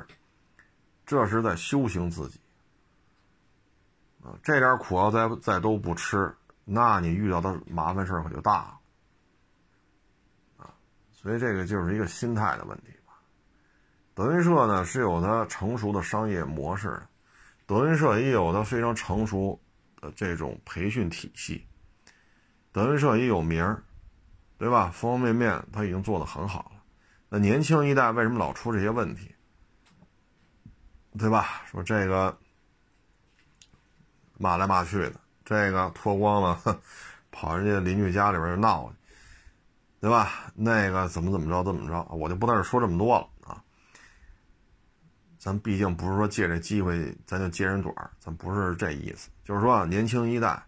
[1.08, 2.40] 这是在修行自己！
[4.44, 6.36] 这点苦要再再都不吃，
[6.66, 8.80] 那你遇到的麻烦事可就大了
[10.58, 10.70] 啊！
[11.12, 13.14] 所以这个就是一个心态的问题吧。
[14.14, 17.02] 德云社呢是有它成熟的商业模式，
[17.66, 19.60] 德云社也有它非常成熟
[20.00, 21.66] 的这种培训体系，
[22.76, 23.82] 德云社也有名儿，
[24.58, 24.92] 对吧？
[24.94, 26.84] 方方面面他已经做得很好了。
[27.30, 29.34] 那年轻一代为什么老出这些问题？
[31.18, 31.62] 对吧？
[31.72, 32.38] 说这个
[34.38, 35.14] 骂来骂去的，
[35.46, 36.82] 这个脱光了
[37.32, 38.96] 跑人家邻居家里边闹去，
[40.02, 40.52] 对吧？
[40.54, 43.64] 那个怎么怎么着怎么着，我就不在这说这么多了啊。
[45.38, 49.30] 咱毕竟不是说借这机会咱就揭人短咱不是这意思。
[49.46, 50.62] 就是说年轻一代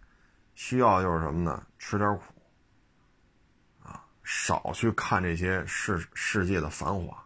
[0.54, 1.62] 需要就是什么呢？
[1.78, 2.22] 吃点苦
[3.82, 7.16] 啊，少去看这些世世界的繁华。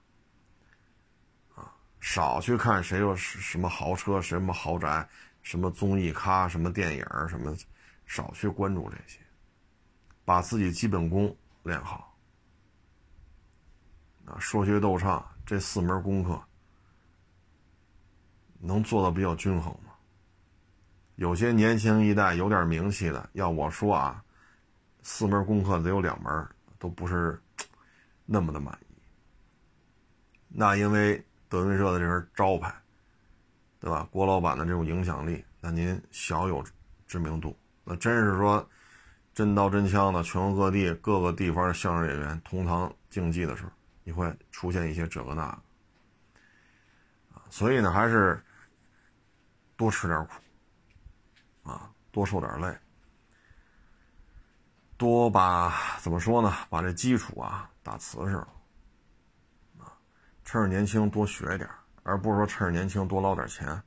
[1.54, 5.08] 啊少去看谁有什么豪车、什么豪宅、
[5.42, 7.56] 什么综艺咖、什么电影什么，
[8.06, 9.18] 少去关注这些。
[10.24, 12.16] 把自己基本功练好。
[14.26, 16.40] 啊，说学逗唱这四门功课
[18.58, 19.92] 能做到比较均衡吗？
[21.16, 24.24] 有些年轻一代有点名气的，要我说啊，
[25.02, 26.48] 四门功课得有两门
[26.78, 27.40] 都不是
[28.24, 28.94] 那么的满意。
[30.48, 32.74] 那因为德云社的这身招牌，
[33.80, 34.06] 对吧？
[34.10, 36.64] 郭老板的这种影响力，那您小有
[37.06, 37.56] 知名度。
[37.84, 38.68] 那真是说
[39.34, 43.70] 真刀真枪的，全国各地各个地方的相声演员同堂竞技的时候，
[44.04, 45.62] 你会出现一些这个那个。
[47.50, 48.42] 所以呢，还是
[49.76, 52.74] 多吃点苦啊，多受点累，
[55.02, 56.54] 多把怎么说呢？
[56.70, 58.48] 把这基础啊打瓷实了
[59.80, 59.90] 啊，
[60.44, 61.68] 趁着年轻多学点
[62.04, 63.82] 而不是说趁着年轻多捞点钱。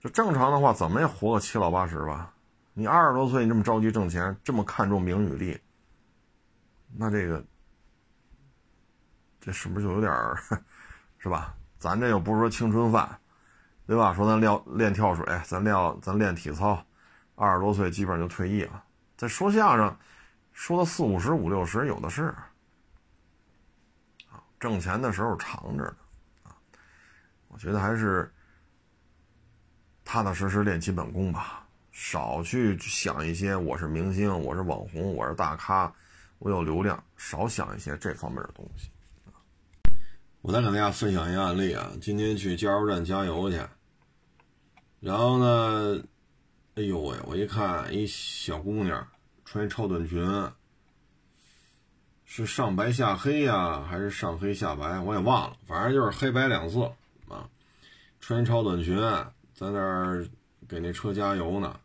[0.00, 2.32] 就正常的话，怎么也活个七老八十吧。
[2.72, 5.60] 你二十多岁，你这么着急挣钱，这么看重名与利，
[6.96, 7.44] 那这个，
[9.38, 10.34] 这是不是就有点儿，
[11.18, 11.54] 是吧？
[11.78, 13.20] 咱这又不是说青春饭，
[13.86, 14.14] 对吧？
[14.14, 16.82] 说咱练练跳水，咱练咱练体操，
[17.34, 18.82] 二十多岁基本上就退役了。
[19.22, 19.96] 在说相声，
[20.52, 22.34] 说到四五十、五六十有的是，
[24.28, 25.96] 啊，挣钱的时候长着呢，
[26.42, 26.50] 啊，
[27.46, 28.28] 我觉得还是。
[30.04, 35.90] 踏踏实实练基本功吧，少去想一些我是明星，我是网红，我是大咖，
[36.40, 38.90] 我有流量，少想一些这方面的东西。
[40.40, 43.60] 我再给大家分享一个案例啊，今天去加油站加油去，
[44.98, 46.02] 然后呢，
[46.74, 49.06] 哎呦喂，我一看一小姑娘
[49.44, 50.50] 穿一超短裙，
[52.24, 54.98] 是上白下黑呀，还是上黑下白？
[55.00, 56.90] 我也忘了，反正就是黑白两色
[57.28, 57.46] 啊，
[58.20, 58.96] 穿超短裙。
[59.52, 60.26] 在那儿
[60.66, 61.78] 给那车加油呢，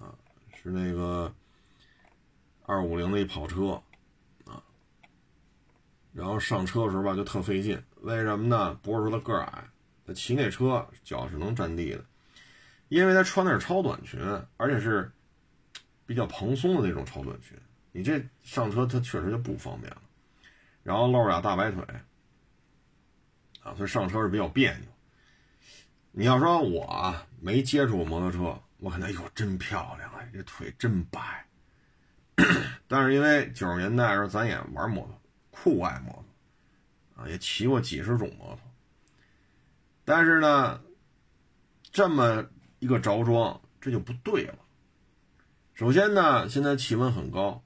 [0.00, 0.16] 啊，
[0.62, 1.30] 是那个
[2.64, 3.82] 二五零的一跑车，
[4.46, 4.64] 啊，
[6.14, 8.72] 然后上车的时候吧就特费劲，为什么呢？
[8.82, 9.68] 不是说他个矮，
[10.06, 12.02] 他骑那车脚是能沾地的，
[12.88, 14.20] 因为他穿的是超短裙，
[14.56, 15.10] 而且是
[16.06, 17.58] 比较蓬松的那种超短裙，
[17.92, 20.02] 你这上车他确实就不方便了，
[20.82, 21.84] 然后露着俩大白腿，
[23.62, 24.86] 啊，所以上车是比较别扭。
[26.12, 31.44] 你要说我没接触过摩托车，我可能哟真漂亮啊，这腿真白。
[32.86, 35.20] 但是因为九十年代时候咱也玩摩托，
[35.50, 38.60] 酷爱摩托，啊也骑过几十种摩托。
[40.04, 40.80] 但是呢，
[41.90, 42.46] 这么
[42.78, 44.58] 一个着装这就不对了。
[45.74, 47.62] 首先呢，现在气温很高，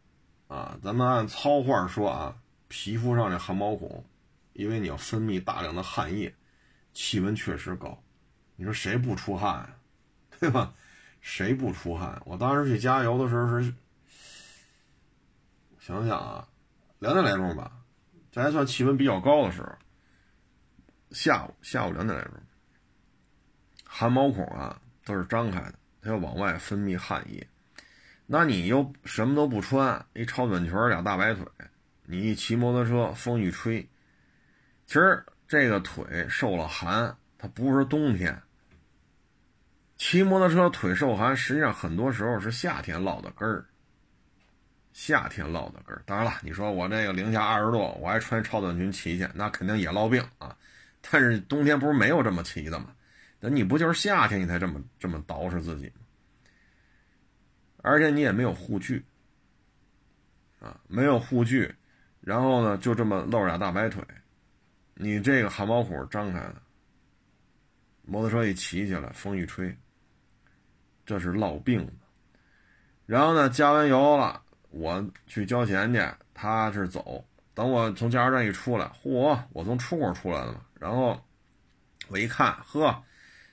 [0.49, 2.37] 啊，咱们按糙话说啊，
[2.69, 4.05] 皮肤上的汗毛孔，
[4.53, 6.35] 因为你要分泌大量的汗液，
[6.93, 8.03] 气温确实高。
[8.57, 9.79] 你说谁不出汗，
[10.41, 10.75] 对吧？
[11.21, 12.21] 谁不出汗？
[12.25, 13.73] 我当时去加油的时候是，
[15.79, 16.49] 想想啊，
[16.99, 17.73] 两点来钟吧，
[18.33, 19.69] 这还算气温比较高的时候。
[21.13, 22.35] 下午下午两点来钟，
[23.85, 27.47] 汗毛孔啊都是张开的，它要往外分泌汗液。
[28.27, 31.45] 那你又什么都不穿，一超短裙俩大白腿，
[32.05, 33.83] 你一骑摩托车，风一吹，
[34.87, 38.41] 其实这个腿受了寒，它不是冬天。
[39.97, 43.67] 骑摩托车腿受寒，实际上很多时候是夏天落的根儿。
[44.93, 50.57] 夏天落的根儿，当然了，你说我这个零下二十度，我还穿超短裙骑去，那肯定也落病啊。
[51.11, 52.87] 但是冬天不是没有这么骑的吗？
[53.41, 55.93] 那你不就是夏天你才这么这么捯饬自己吗？
[57.83, 59.03] 而且你也没有护具
[60.61, 61.75] 啊，没有护具，
[62.21, 64.05] 然后呢就这么露俩大白腿，
[64.95, 66.63] 你这个汗毛孔张开了，
[68.03, 69.75] 摩托车一骑起来，风一吹。
[71.07, 71.91] 这是落病，
[73.05, 76.01] 然后呢，加完油了，我去交钱去，
[76.33, 77.25] 他是走。
[77.53, 80.61] 等我从加油站一出来，嚯，我从出口出来了嘛。
[80.79, 81.21] 然后
[82.07, 83.03] 我一看，呵，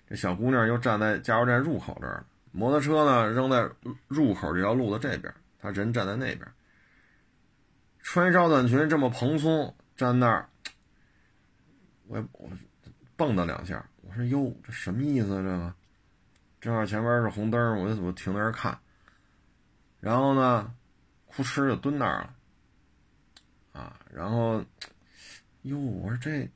[0.08, 3.70] 这小姑娘又站在加油站入口这儿，摩托车呢扔在
[4.08, 6.48] 入口这条路的这边，她人站在那边，
[8.00, 10.50] 穿一超短裙这么蓬松站那儿，
[12.08, 12.50] 我我
[13.16, 15.42] 蹦跶两下，我说哟，这什么意思啊？
[15.42, 15.74] 这个？
[16.60, 18.78] 正好前边是红灯，我就我停那儿看，
[20.00, 20.74] 然后呢，
[21.26, 22.36] 哭哧就蹲那儿了，
[23.74, 24.64] 啊，然后，
[25.62, 26.50] 哟，我说这，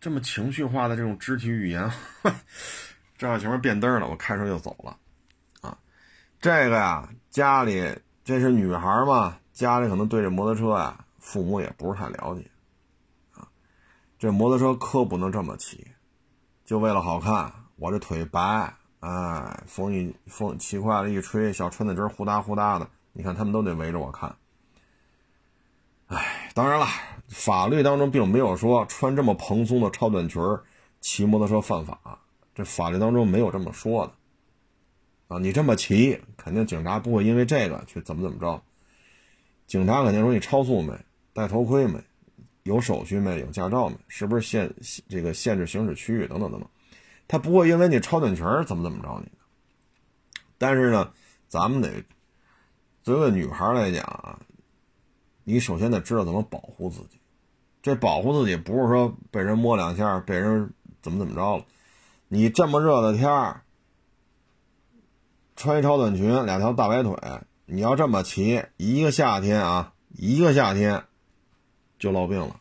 [0.00, 1.90] 这么情绪化的这种肢体语言，
[3.18, 4.96] 正好前面变灯了，我开车就走了，
[5.60, 5.76] 啊，
[6.40, 7.94] 这个呀，家里
[8.24, 12.50] 这是女孩嘛，家里可能对这摩托车啊，父母也不是太了解，
[13.34, 13.46] 啊，
[14.18, 15.86] 这摩托车可不能这么骑，
[16.64, 17.52] 就为了好看。
[17.76, 24.36] 我这腿白，哎，风一风骑快了，一吹，小穿的针呼哒呼哒的，你看他们都得围着我看。
[26.08, 26.86] 哎，当然了，
[27.28, 30.42] 法律当中并没有说穿这么蓬松的超短裙
[31.00, 32.20] 骑摩托车犯法，
[32.54, 34.12] 这法律当中没有这么说的。
[35.28, 38.60] 啊，你这么骑，肯定警察不会因为这个去怎么怎么着。
[39.68, 40.92] 警察肯定说你超速没，
[41.32, 42.02] 戴头盔没，
[42.64, 44.74] 有手续没，有驾照没，是不是限
[45.08, 46.68] 这个限制行驶区域等等等等，
[47.28, 49.30] 他不会因为你超短裙怎么怎么着你。
[50.58, 51.12] 但是呢，
[51.46, 52.02] 咱们得
[53.04, 54.40] 作为女孩来讲啊，
[55.50, 57.18] 你首先得知道怎么保护自己。
[57.82, 60.72] 这保护自己不是说被人摸两下，被人
[61.02, 61.64] 怎么怎么着了。
[62.28, 63.62] 你这么热的天儿。
[65.56, 67.14] 穿一超短裙，两条大白腿，
[67.66, 71.04] 你要这么骑，一个夏天啊，一个夏天
[71.98, 72.58] 就落病了。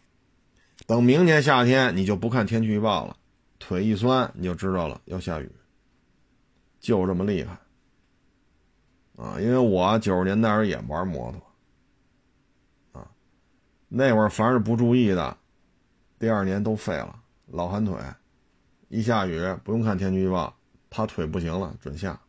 [0.86, 3.16] 等明年夏天，你就不看天气预报了，
[3.58, 5.50] 腿一酸你就知道了要下雨，
[6.82, 7.58] 就这么厉害
[9.16, 9.40] 啊！
[9.40, 11.42] 因为我九十年代时也玩摩托，
[13.90, 15.36] 那会儿凡是不注意的，
[16.20, 17.16] 第二年都废了，
[17.48, 17.98] 老寒腿，
[18.88, 20.56] 一下雨不用看天气预报，
[20.92, 22.20] 他腿不行了，准下。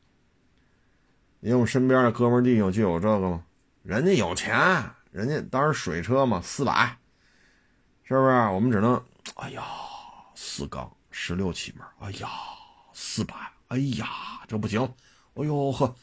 [1.41, 3.45] 因为我身边的哥们弟兄就有这个吗？
[3.83, 4.59] 人家有钱，
[5.11, 6.97] 人家当时水车嘛，四百，
[8.05, 8.31] 是不是？
[8.49, 9.03] 我们只能，
[9.35, 9.63] 哎呀，
[10.35, 12.29] 四缸十六气门，哎呀，
[12.95, 13.35] 四百，
[13.69, 14.07] 哎呀，
[14.49, 14.83] 这不行，
[15.35, 15.95] 哎呦呵，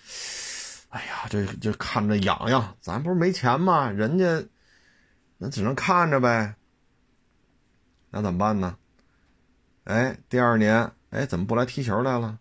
[0.90, 3.90] 哎呀，这这看着痒痒，咱不是没钱吗？
[3.90, 4.26] 人家
[5.38, 6.56] 那只能看着呗，
[8.10, 8.78] 那怎么办呢？
[9.84, 12.40] 哎，第二年，哎，怎么不来踢球来了？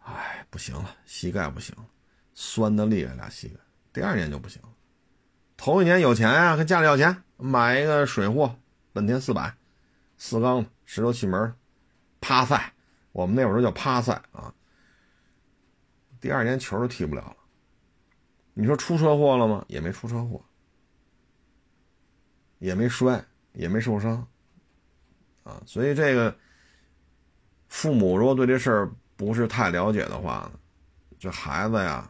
[0.00, 1.74] 哎，不行了，膝盖不行，
[2.34, 3.56] 酸的厉害俩膝盖。
[3.92, 4.68] 第二年就不行了。
[5.56, 8.54] 头一年有钱呀，跟家里要钱买一个水货，
[8.92, 9.56] 本田四百，
[10.18, 11.56] 四缸的，十六气门，
[12.20, 12.74] 趴赛，
[13.12, 14.54] 我们那会儿叫趴赛啊。
[16.20, 17.36] 第二年球都踢不了了。
[18.52, 19.64] 你说出车祸了吗？
[19.68, 20.44] 也没出车祸，
[22.58, 24.26] 也没摔，也没受伤，
[25.44, 26.36] 啊，所以这个
[27.68, 28.90] 父母如果对这事儿。
[29.18, 30.60] 不是太了解的话呢，
[31.18, 32.06] 这孩子呀，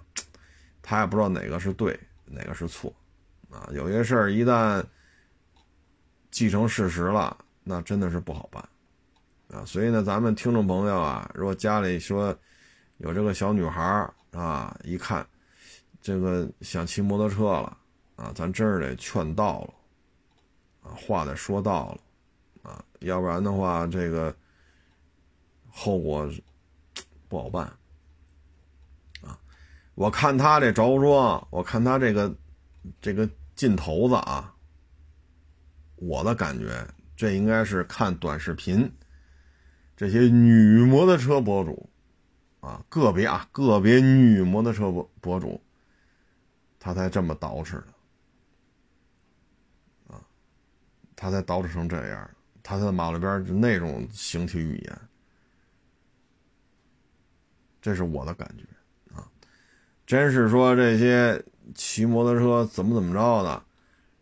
[0.82, 2.92] 他也不知道哪个是对，哪个是错，
[3.49, 4.84] 啊，有些事儿一旦
[6.32, 8.68] 继承事实了，那真的是不好办，
[9.53, 12.36] 啊，所以呢，咱们听众朋友啊，如果家里说
[12.97, 13.80] 有这个小女孩
[14.32, 15.24] 啊，一看
[16.03, 17.78] 这个想骑摩托车了，
[18.16, 19.74] 啊，咱真是得劝到了，
[20.95, 24.37] 话得说到了，啊，要不然的话，这个
[25.70, 26.30] 后果。
[27.28, 27.66] 不好办，
[29.20, 29.37] 啊！
[29.97, 32.32] 我看他这着装，我看他这个
[33.01, 34.55] 这个劲头子啊，
[35.97, 38.89] 我的感觉，这应该是看短视频，
[39.97, 41.91] 这些女摩托车博主
[42.61, 45.61] 啊，个别啊个别女摩托车博博主，
[46.78, 50.22] 他才这么捯饬的，啊，
[51.17, 52.31] 他才捯饬成这样，
[52.62, 55.01] 他在马路边就那种形体语言。
[57.81, 58.64] 这是我的感觉
[59.14, 59.27] 啊，
[60.07, 61.43] 真是说这些
[61.75, 63.62] 骑摩托车怎么怎么着的，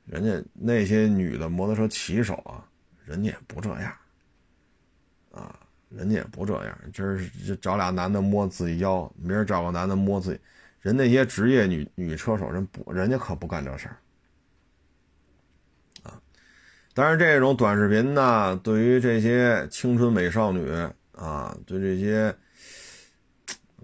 [0.05, 2.63] 人家那些女的摩托车骑手啊，
[3.07, 3.97] 人家也不这样，
[5.33, 7.19] 啊，人家也不这样，今儿
[7.57, 10.41] 找俩男的摸自己腰，明儿找个男的摸自己，
[10.83, 13.97] 人那些职业女女车手人不，人家可不干这事儿，
[16.95, 20.71] 但是这种短视频呢，对于这些青春美少女
[21.13, 22.35] 啊，对这些。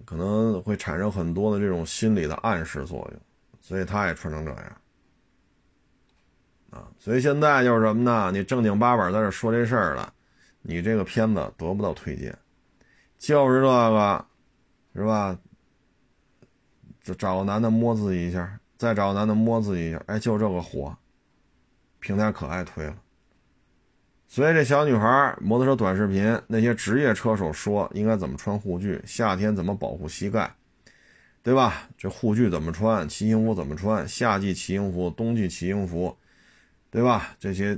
[0.06, 3.20] 可能会产生很多的这种心理的暗示作用，
[3.60, 4.76] 所以他也穿成这样，
[6.70, 8.28] 啊，所以现在就是什么呢？
[8.32, 10.12] 你正经八百在这说这事儿了，
[10.62, 12.36] 你这个片子得不到推荐，
[13.18, 14.26] 就是这个，
[14.96, 15.38] 是吧？
[17.04, 20.92] 就找个男的摸自己一下，再找个男的摸自己一下，哎，就这个火，
[22.00, 22.99] 平台可爱推了。
[24.32, 30.54] 所以这小女孩摩托车短视频，那些职业车手说应该怎么穿护具，夏天怎么保护膝盖，
[31.42, 31.88] 对吧？
[31.98, 36.16] 这护具怎么穿，骑行服怎么穿，夏季骑行服，冬季骑行服，
[36.92, 37.34] 对吧？
[37.40, 37.76] 这些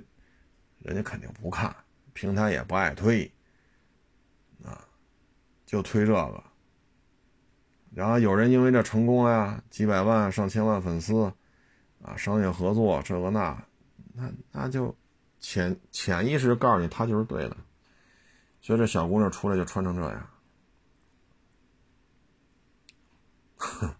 [0.80, 1.74] 人家肯定不看，
[2.12, 3.32] 平台也不爱推，
[4.62, 4.78] 啊，
[5.64, 6.44] 就推这个。
[7.94, 11.32] 然后有人因为这成功了呀，几百万、上千万粉丝，
[12.02, 13.64] 啊，商业合作这个那，
[14.12, 14.94] 那那就。
[15.42, 17.56] 潜潜意识告诉你，他就是对的，
[18.62, 20.30] 所以这小姑娘出来就穿成这样。
[23.58, 23.94] 哼，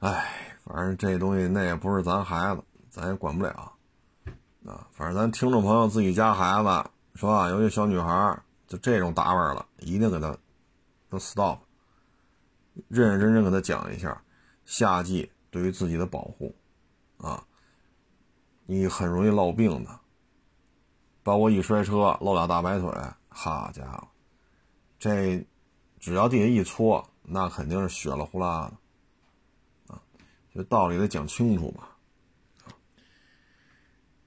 [0.00, 3.72] 哎，反正这东西那也不是咱孩子，咱也管不了
[4.66, 4.86] 啊。
[4.90, 7.48] 反正咱听众朋友自己家孩子是吧？
[7.48, 10.36] 尤其小女孩就这种打扮了，一定给她
[11.08, 11.60] 都 stop，
[12.88, 14.22] 认认真真给他讲一下，
[14.64, 16.54] 夏季对于自己的保护，
[17.18, 17.44] 啊，
[18.66, 19.90] 你很容易落病的，
[21.22, 22.90] 包括一摔车露俩大白腿，
[23.28, 24.08] 好家伙，
[24.98, 25.44] 这
[25.98, 28.72] 只要地下一搓，那肯定是血了呼啦
[29.86, 30.00] 的，啊，
[30.54, 31.88] 这道理得讲清楚吧。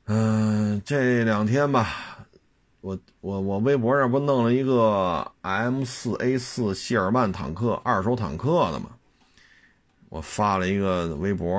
[0.06, 1.88] 嗯，这两天吧，
[2.82, 8.92] 我我我微博上不弄了一个 M 四 A 四谢尔曼坦克二手坦克的嘛，
[10.10, 11.58] 我发了一个微博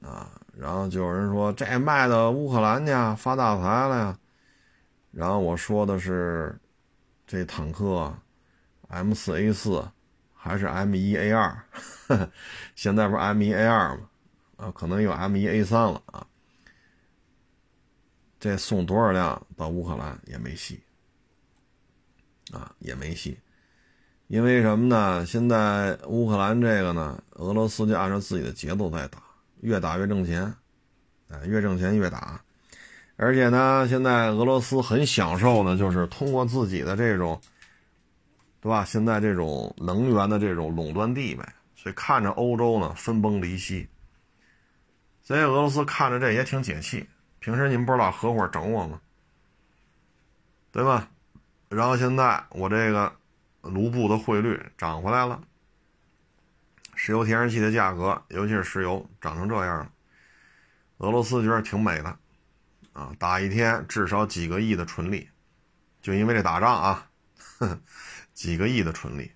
[0.00, 4.18] 啊，然后就有人说这卖到乌克兰去发大财了呀，
[5.10, 6.56] 然后我说的是
[7.26, 8.14] 这坦克
[8.86, 9.84] M 四 A 四
[10.32, 11.64] 还是 M 一 A 二，
[12.76, 14.08] 现在不是 M 一 A 二吗？
[14.56, 16.24] 啊，可能有 M 一 A 三了啊。
[18.38, 20.80] 这送多少辆到乌克兰也没戏，
[22.52, 23.36] 啊，也没戏，
[24.28, 25.26] 因为什么呢？
[25.26, 29.20] 现在乌克兰这个呢，俄罗斯就按照自己的节奏在打，
[29.62, 30.54] 越打越挣钱，
[31.28, 32.40] 哎，越挣钱越打，
[33.16, 37.40] 而且呢，现在俄罗斯很享受呢，就是通过自己的这种，
[38.60, 38.84] 对吧？
[38.84, 41.44] 现在这种能源的这种垄断地位，
[41.74, 43.88] 所以看着欧洲呢分崩离析，
[45.22, 47.08] 所以俄罗斯看着这也挺解气。
[47.38, 49.00] 平时你们不是老合伙整我吗？
[50.70, 51.08] 对吧？
[51.68, 53.12] 然后现在我这个
[53.62, 55.40] 卢布的汇率涨回来了，
[56.94, 59.92] 石油天然气的价格，尤其是石油涨成这样了，
[60.98, 62.18] 俄罗斯觉得挺美的，
[62.92, 65.28] 啊，打一天至少几个亿的纯利，
[66.00, 67.10] 就因为这打仗啊，
[68.34, 69.32] 几个亿的纯利，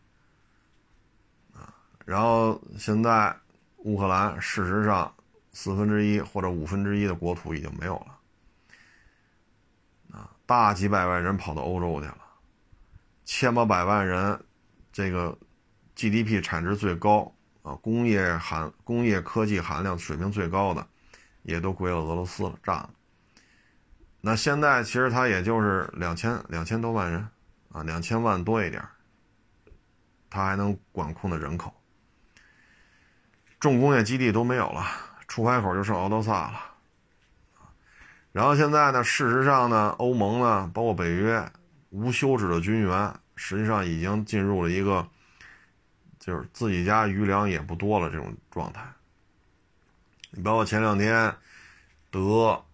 [1.55, 3.37] 啊，然后现在
[3.79, 5.13] 乌克兰事实上。
[5.59, 8.19] 四分之一或者五分之一的国土已经没有了，
[10.13, 12.19] 啊，大几百万人跑到欧洲去了，
[13.25, 14.39] 千八百万人，
[14.93, 15.39] 这个
[15.95, 17.35] GDP 产值最高
[17.67, 20.87] 啊，工业含工业科技含量水平最高的，
[21.43, 22.89] 也都归了俄罗斯了，占了。
[24.21, 27.29] 那现在其实它也就是两千两千多万人，
[27.73, 28.81] 啊，两千万多一点，
[30.31, 31.75] 它还能管控的人口，
[33.59, 34.87] 重工业基地都没有了。
[35.27, 36.61] 出海口就剩敖德萨了，
[38.31, 41.45] 然后现在呢，事实上呢，欧盟呢，包括北约，
[41.91, 45.09] 无休止的军援，实际上已经进入了一个，
[46.27, 48.85] 就是自己家余粮也不多了这种状态。
[50.33, 51.33] 你包括前两天，
[52.11, 52.65] 德、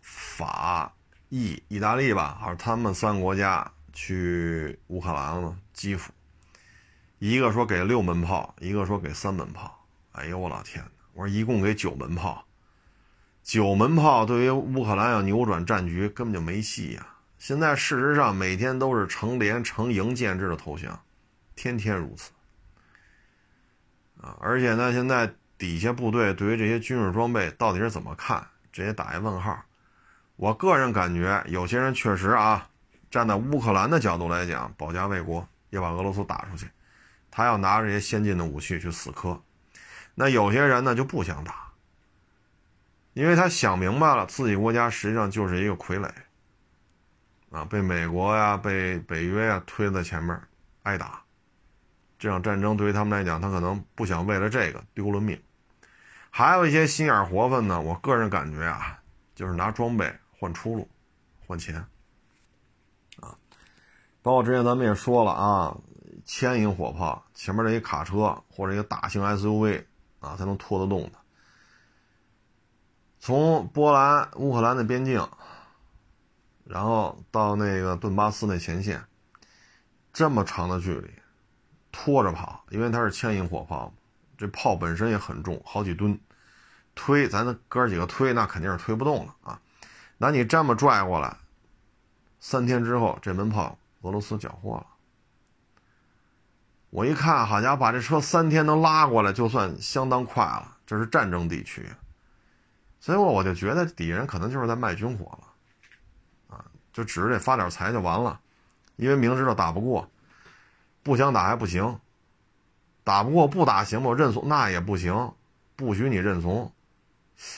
[0.00, 0.92] 法、
[1.28, 6.12] 意、意大利吧，还是他们三个国家去乌克兰了嘛，基辅，
[7.20, 10.84] 一个说给六门炮，一个说给三门炮，哎呦我老天！
[11.14, 12.44] 我说一共给九门炮，
[13.44, 17.06] 九门炮对于乌克兰要扭转战局根本就没戏呀！
[17.38, 21.00] 现在事实上每天都是成连成营建制的投降，
[21.54, 22.32] 天天如此
[24.20, 24.36] 啊！
[24.40, 29.62] 而且呢，现在底下部队对于这些军事装备到底是怎么看，直接打一问号。
[30.36, 32.68] 我个人感觉，有些人确实啊，
[33.10, 36.68] 站在乌克兰的角度来讲，保家卫国，要把俄罗斯打出去，
[37.30, 39.42] 他要拿这些先进的武器去死磕。
[40.14, 41.72] 那有些人呢就不想打，
[43.14, 46.08] 因为他想明白了，自己国家实际上就是一个傀儡，
[47.50, 50.40] 啊，被美国呀、被北约呀推在前面
[50.82, 51.22] 挨打，
[52.18, 55.40] 这场战争对于他们来讲，他可能不想为了这个丢了命。
[56.30, 58.98] 还有一些心眼活泛呢，我个人感觉啊，
[59.34, 60.88] 就是拿装备换出路，
[61.46, 61.76] 换钱，
[63.20, 63.36] 啊，
[64.22, 65.76] 包括之前咱们也说了啊，
[66.24, 69.84] 牵引火炮前面这一卡车或者一个大型 SUV。
[70.20, 71.18] 啊，才能拖得动的。
[73.20, 75.24] 从波兰、乌克兰的边境，
[76.64, 79.00] 然后到那个顿巴斯那前线，
[80.12, 81.08] 这么长的距离，
[82.00, 83.92] 拖着跑，因为它是牵引火炮，
[84.36, 86.16] 这炮本身也很重，好几吨，
[86.94, 89.60] 推咱哥几个推，那肯定是推不动了啊。
[90.16, 91.36] 那你这么拽过来，
[92.38, 94.86] 三天之后，这门炮俄罗斯缴获了。
[96.90, 100.76] 我一看，好家伙，把这车三天能拉过来，就算相当快了。
[100.86, 101.84] 这是战争地区，
[103.00, 108.38] 所以我我就觉得底下人可能就是在卖军火了，啊，就指着这发点财就完了，
[108.94, 110.08] 因为明知道打不过，
[111.02, 112.00] 不想打还不行，
[113.04, 114.14] 打不过不打行吗？
[114.14, 115.32] 认怂那也不行，
[115.76, 116.72] 不许你认怂。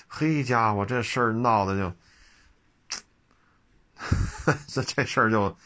[0.06, 1.92] 嘿家伙，这事儿闹的就，
[4.68, 5.56] 这这事儿就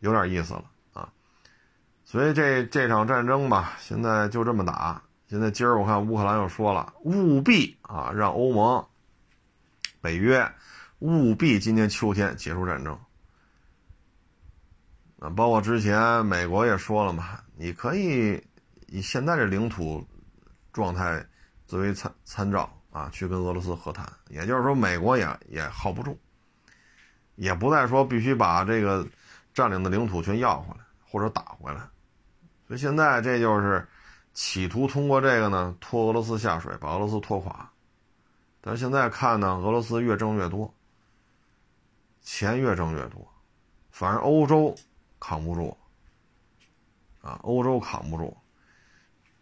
[0.00, 1.12] 有点意思了啊。
[2.04, 5.02] 所以这这场战争吧，现在就这么打。
[5.28, 8.86] 现在今儿我看乌克兰又说了，务必啊让欧盟、
[10.00, 10.52] 北约
[10.98, 12.98] 务必今年秋天结束战争。
[15.30, 18.42] 包括之前美国也说了嘛，你可以
[18.88, 20.06] 以现在这领土
[20.72, 21.24] 状态
[21.66, 24.06] 作为参参照啊，去跟俄罗斯和谈。
[24.28, 26.18] 也就是说，美国也也耗不住，
[27.36, 29.06] 也不再说必须把这个
[29.52, 31.80] 占领的领土全要回来或者打回来。
[32.66, 33.86] 所以现在这就是
[34.32, 37.70] 企图通过这个呢拖俄罗斯下水，把俄罗斯拖垮。
[38.60, 40.72] 但是现在看呢，俄罗斯越挣越多，
[42.22, 43.26] 钱越挣越多，
[43.90, 44.74] 反正欧洲
[45.24, 45.74] 扛不住。
[47.22, 48.36] 啊，欧洲扛不住，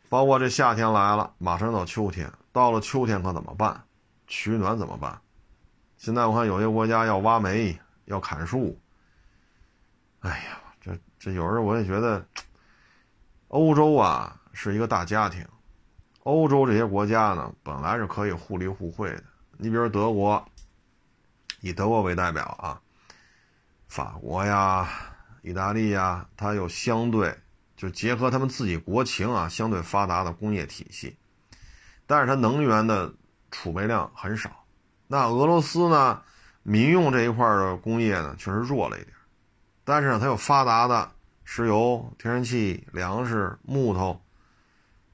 [0.09, 3.83] 包括这夏天来了，马上到秋天，到了秋天可怎么办？
[4.28, 5.20] 取暖怎么办？
[5.97, 8.78] 现在我看有些国家要挖煤，要砍树。
[10.20, 12.24] 哎呀，这这有时候我也觉得，
[13.49, 15.45] 欧洲啊是一个大家庭，
[16.22, 19.24] 欧洲这些国家呢本来是可以互利互惠的。
[19.57, 20.45] 你比如德国，
[21.62, 22.80] 以德国为代表啊，
[23.89, 24.89] 法国呀、
[25.43, 27.36] 意大利呀，它有相对。
[27.74, 31.16] 就结合他们自己国情啊，相对发达的工业体系，
[32.07, 33.12] 但是它能源的
[33.51, 34.64] 储备量很少。
[35.09, 36.22] 那俄罗斯呢，
[36.62, 39.12] 民用这一块的工业呢，确实弱了一点，
[39.82, 41.11] 但是呢，它有发达的
[41.43, 44.22] 石油、天然气、粮食、木头，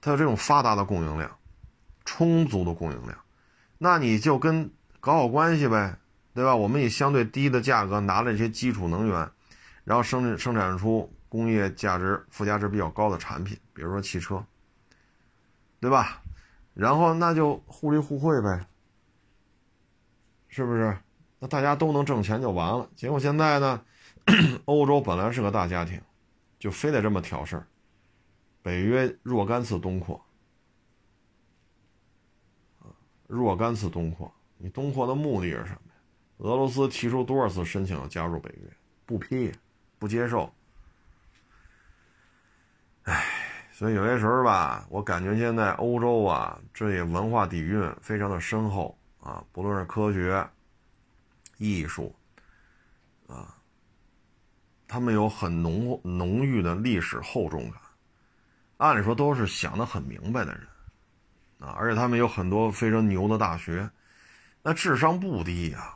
[0.03, 1.31] 它有这种发达的供应量，
[2.05, 3.17] 充足的供应量。
[3.79, 4.71] 那你就跟
[5.01, 5.97] 搞好关系呗，
[6.35, 6.55] 对吧？
[6.55, 9.31] 我们以相对低的价格拿了这些基础能源，
[9.89, 11.11] 然后生生产出。
[11.31, 14.43] 工业价值附加值比较高的产品，比如说汽车，
[15.79, 16.23] 对吧？
[16.73, 18.67] 然后那就互利互惠呗，
[20.49, 20.97] 是不是？
[21.39, 22.89] 那大家都能挣钱就完了。
[22.97, 23.85] 结果现在呢，
[24.65, 26.01] 欧洲本来是个大家庭，
[26.59, 27.67] 就非得这么挑事儿。
[28.63, 30.19] 北约若干次东扩，
[33.27, 36.01] 若干次东扩，你东扩的目的是什么呀？
[36.39, 38.73] 俄罗斯提出多少次申请要加入北约，
[39.05, 39.53] 不批，
[39.99, 40.53] 不接受。
[43.05, 43.25] 唉，
[43.73, 50.47] 所以有些时候吧，我感觉现在欧洲啊，这也文化底蕴非常的深厚啊，不论是科学、
[51.57, 52.15] 艺术，
[53.27, 53.57] 啊，
[54.87, 57.81] 他们有很浓浓郁的历史厚重感。
[58.77, 60.67] 按理说都是想得很明白的人，
[61.59, 63.91] 啊，而且他们有很多非常牛的大学，
[64.63, 65.95] 那智商不低呀，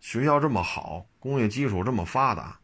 [0.00, 2.58] 学校这么好，工业基础这么发达。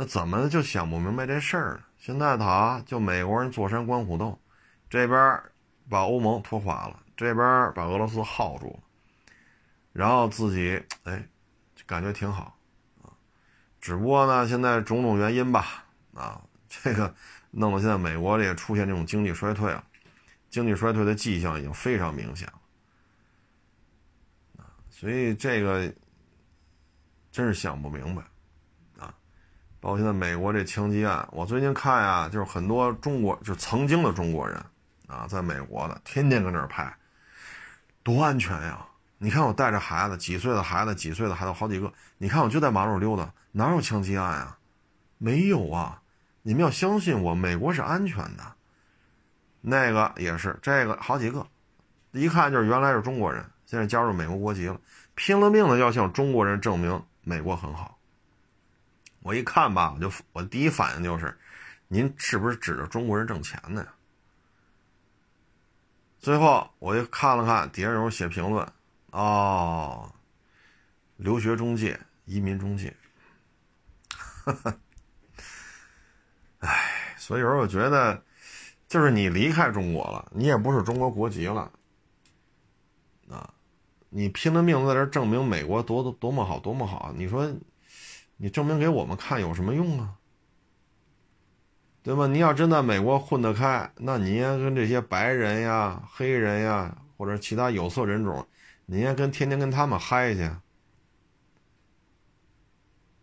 [0.00, 1.82] 那怎么就想不明白这事儿呢？
[1.98, 4.40] 现在他就美国人坐山观虎斗，
[4.88, 5.38] 这边
[5.90, 8.80] 把欧盟拖垮了，这边把俄罗斯耗住了，
[9.92, 11.22] 然后自己哎，
[11.84, 12.56] 感觉挺好
[13.02, 13.12] 啊。
[13.78, 15.84] 只不过呢，现在种种原因吧，
[16.14, 17.14] 啊，这个
[17.50, 19.84] 弄得现在美国也出现这种经济衰退了，
[20.48, 22.54] 经济衰退的迹象已经非常明显了
[24.64, 24.72] 啊。
[24.88, 25.92] 所以这个
[27.30, 28.22] 真是想不明白。
[29.80, 34.62] 包括现在美国这枪击案，我最近看呀，就是很多中国就是曾经的中国人
[35.06, 36.94] 啊，在美国的天天搁那儿拍，
[38.02, 38.86] 多安全呀！
[39.16, 44.58] 你看我带着孩子，几岁的孩子，几岁的孩子好几个，你看我就在马路溜达，哪有枪击案啊？
[45.18, 46.02] 没有啊！
[46.42, 48.44] 你们要相信我，美国是安全的。
[49.62, 51.46] 那个也是，这个好几个，
[52.12, 54.78] 一看就是原来是中国人，现在加入美国国籍了，
[55.14, 57.98] 拼了命的要向中国人证明美国很好。
[59.22, 61.38] 我一看吧，我就我第一反应就是，
[61.88, 63.86] 您是不是指着中国人挣钱呢？
[66.18, 68.66] 最后我又看了看底下有人写评论，
[69.10, 70.10] 哦，
[71.16, 72.96] 留学中介、移民中介，
[74.08, 74.76] 哈哈
[76.60, 78.22] 哎，所以有时候我觉得，
[78.88, 81.70] 就是你离开中国了，你也不是中国国籍了，
[83.30, 83.52] 啊，
[84.08, 87.52] 你拼了命在这证明美国多多多么好，多么好，你说？
[88.42, 90.16] 你证明给我们看有什么用啊？
[92.02, 92.26] 对吧？
[92.26, 98.46] 你要真在美国混得开，那你也跟这些白人呀、黑人呀，或者其他有色人种，
[98.86, 100.50] 你也跟天天跟他们嗨去，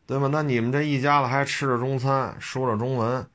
[0.05, 0.30] 对吧？
[0.32, 3.28] 那你们这一家子还吃着中餐，说着中文，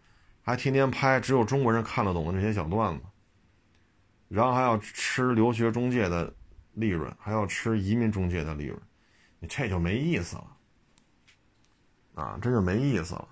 [0.43, 3.03] 还天天拍只有中国人看得懂的这些小段子，
[4.29, 6.33] 然后还要吃留学中介的
[6.75, 8.81] 利润，还要吃移民中介的利润，
[9.41, 10.52] 你这就没意思了。
[12.15, 13.29] 啊，这就没意思了。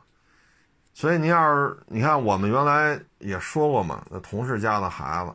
[0.92, 5.32] 所以您要是你看，我们原来也说过嘛，那同事家的孩子，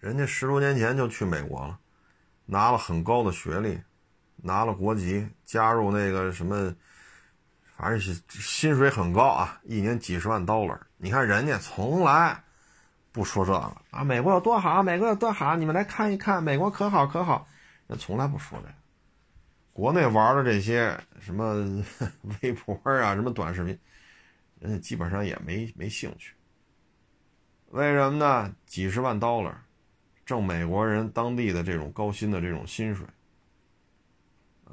[0.00, 1.78] 人家十多年前就去美国了，
[2.44, 3.80] 拿了很高的学历，
[4.36, 6.74] 拿了国籍，加入那个什么，
[7.76, 10.78] 反正是薪水很高啊，一年几十万 dollar。
[10.96, 12.42] 你看人家从来
[13.12, 17.46] 不说这个啊，美国有多好，美国有多好，你们来看一看，美国可好可好，
[17.86, 18.74] 人从来不说这个。
[19.80, 21.82] 国内玩的这些什么
[22.42, 23.78] 微博啊，什么短视频，
[24.58, 26.34] 人家基本上也没没兴趣。
[27.68, 28.54] 为什么呢？
[28.66, 29.54] 几十万 dollar，
[30.26, 33.06] 挣美国人当地的这种高薪的这种薪水，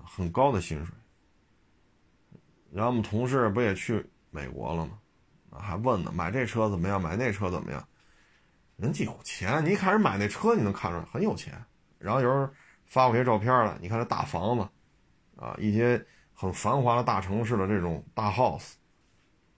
[0.03, 0.93] 很高的薪水。
[2.69, 4.99] 然后我们同事不也去美国了吗？
[5.57, 7.01] 还问呢，买这车怎么样？
[7.01, 7.87] 买那车怎么样？
[8.75, 11.53] 人家有钱，你一看人买那车，你能看出来很有钱。
[11.97, 12.51] 然后有人
[12.85, 14.67] 发过些照片了，你看这大房子，
[15.37, 18.73] 啊，一些很繁华的大城市的这种大 house，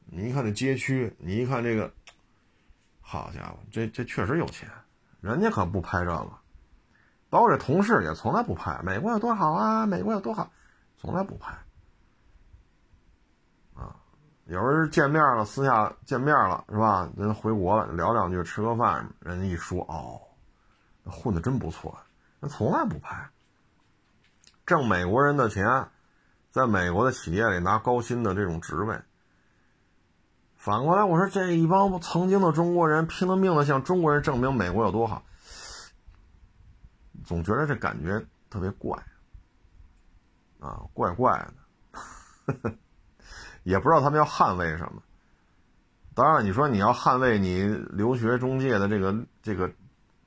[0.06, 1.92] 你一看这街区，你一看这个，
[3.02, 4.70] 好家伙，这这确实有钱，
[5.22, 6.32] 人家可不拍这个。
[7.30, 10.52] 包括这同事也从来不拍，美国有多好啊，美国有多好，
[10.98, 11.54] 从来不拍。
[13.76, 13.96] 啊
[14.46, 17.08] 有人见面了，私下见面了，是吧？
[17.16, 20.20] 人回国了，聊两句，吃个饭，人家一说，哦，
[21.06, 21.96] 混的真不错，
[22.40, 23.30] 人从来不拍，
[24.70, 25.90] 挣美国人的钱，
[26.52, 29.02] 在美国的企业里拿高薪的这种职位。
[30.58, 35.24] 反过来，我说这一帮曾经的中国人拼了命的向中国人证明美国有多好，
[37.26, 38.96] 总觉得这感觉特别怪，
[40.60, 41.50] 啊，怪怪
[42.46, 42.76] 的。
[43.64, 45.02] 也不知道他们要捍卫什么。
[46.14, 49.72] 当然，你说你要捍卫你留学中介的这个这个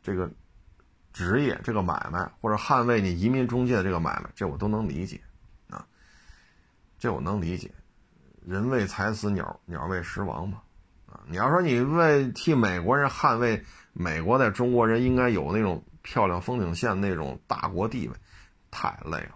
[0.02, 0.28] 这个
[1.12, 5.20] 职业、这个买卖，或者捍卫你移民中介的这个买卖，这我都能理解
[5.68, 5.86] 啊。
[6.98, 7.70] 这我能理解，
[8.44, 10.62] 人为财死，鸟鸟为食亡嘛。
[11.06, 18.14] 啊，你要说你为替美国人捍卫美国在中国人应该有那种漂亮风景线那种大国地位，
[18.70, 19.34] 太累了，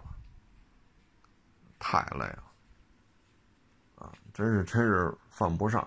[1.77, 2.43] 太累了。
[3.95, 5.81] 啊真是真是犯不上，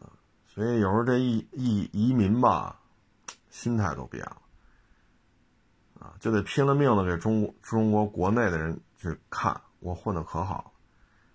[0.00, 0.06] 啊，
[0.46, 2.77] 所以有时候这一一移民吧，
[3.58, 4.36] 心态都变了，
[5.98, 10.70] 啊，就得拼了命的给中国中国国内的人去看我混的可好了。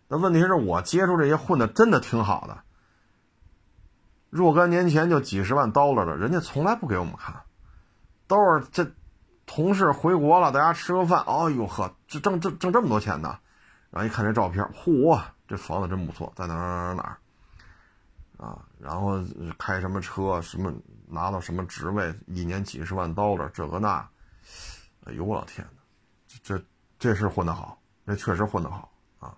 [0.07, 2.63] 那问题是我接触这些混的真的挺好的，
[4.30, 7.43] 若干年前就几十万刀了的，人家从来不给我们看，
[8.26, 8.89] 都是这
[9.45, 13.38] 同事回国了，大家吃个饭，哎呦呵，这挣挣挣这么多钱呢，
[13.91, 15.21] 然后一看这照片，嚯！
[15.45, 17.17] 这房子真不错，在哪哪哪哪
[18.45, 18.65] 啊？
[18.80, 19.21] 然后
[19.59, 20.74] 开什么车，什么
[21.14, 24.07] 拿到什么职位，一年几十万刀的这个那，
[25.05, 25.82] 哎呦我老天哪，
[26.28, 26.66] 这这
[26.97, 29.38] 这是混得好，这确实混得好啊。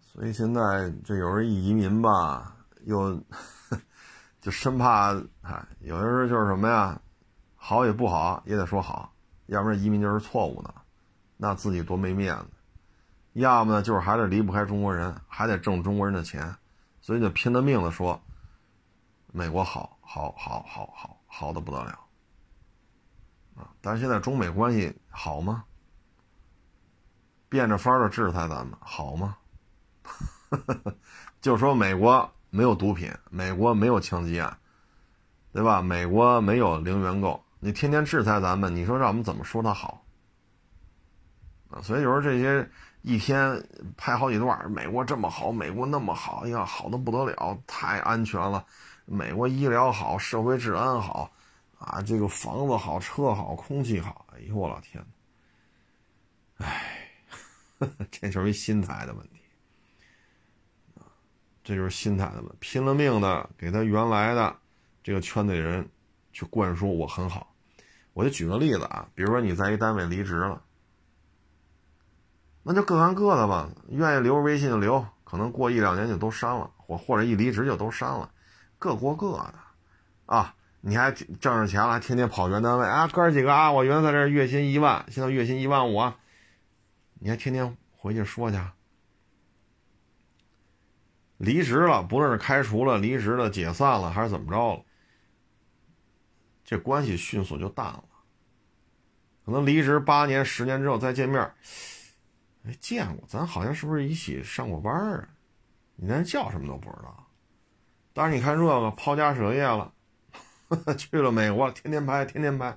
[0.00, 3.18] 所以现在这有人一移民吧，又
[4.40, 7.00] 就生怕哎，有的时候就是什么呀，
[7.56, 9.12] 好也不好，也得说好，
[9.46, 10.74] 要不然移民就是错误的，
[11.36, 12.46] 那自己多没面子。
[13.34, 16.54] 要么呢，就是还得离不开中国人，还得挣中国人的钱，
[17.00, 18.20] 所以就拼了命的说，
[19.32, 21.98] 美国好，好，好，好，好，好的不得了，
[23.56, 23.70] 啊！
[23.80, 25.64] 但是现在中美关系好吗？
[27.48, 29.36] 变着法儿的制裁咱们好吗？
[31.40, 34.58] 就说美国没有毒品，美国没有枪击案，
[35.52, 35.80] 对吧？
[35.80, 40.04] 美国没有零元购，你天天制裁咱们，你说让我们怎么说它好？
[41.70, 41.80] 啊！
[41.82, 42.68] 所以有时候这些。
[43.02, 43.66] 一天
[43.96, 48.62] 拍好几段，美国这么好，美国那么好，哎呀，好的不得了，太安全了。
[49.12, 51.32] 美国医疗好，社会治安好，
[51.78, 54.24] 啊，这个房子好，车好，空气好。
[54.32, 55.04] 哎呦，我老天
[56.58, 57.10] 哎，
[58.08, 59.40] 这就是一心态的问题，
[61.64, 62.56] 这就是心态的问题。
[62.60, 64.56] 拼了命的给他原来的
[65.02, 65.88] 这个圈子里人
[66.32, 67.52] 去灌输我很好。
[68.12, 70.62] 我就举个例子啊，比如说你在一单位离职了。
[72.62, 78.32] 那就各干各的吧，愿意留微信就留，可能过一两年就都删了，或或者一离职就都删了，
[78.80, 79.54] 各过各的，
[80.24, 86.12] 啊，你还挣着钱了，还天天跑原单位啊，哥几个啊，我原来在这月薪一万，现在月薪一万五，
[87.18, 88.58] 你还天天回去说去，
[91.36, 94.82] 离职了，不论是开除了、离职了、解散了，还是怎么着了，
[96.64, 98.04] 这关系迅速就淡了，
[99.44, 101.40] 可能离职八年、十年之后再见面。
[102.64, 105.28] 哎，见过，咱好像是不是一起上过班啊？
[105.96, 107.19] 你连叫什么都不知道。
[108.12, 109.92] 但是你看这个抛家舍业了，
[110.98, 112.76] 去了美国，天天拍，天天拍。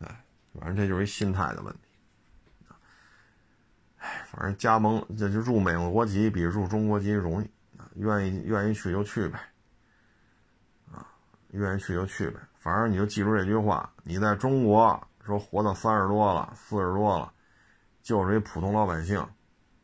[0.00, 1.80] 哎，反正这就是一心态的问题。
[3.98, 7.50] 哎，反正加盟这就入美国籍比入中国籍容易，
[7.94, 9.38] 愿意愿意去就去呗。
[10.92, 11.06] 啊，
[11.50, 12.40] 愿意去就去呗。
[12.58, 17.32] 反正你就记住这句话：你在中国说活到三十多了，四十多了。
[18.00, 19.22] 就是一普通老百姓，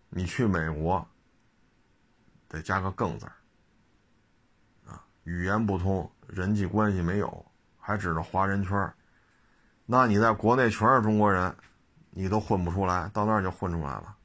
[0.09, 1.07] 你去美国
[2.49, 3.37] 得加个“更”字啊，
[5.25, 7.45] 语言不通，人际关系没有，
[7.79, 8.93] 还指着华人圈
[9.87, 11.55] 那你在国内全是中国人，
[12.11, 14.16] 你都混不出来，到那儿就混出来了。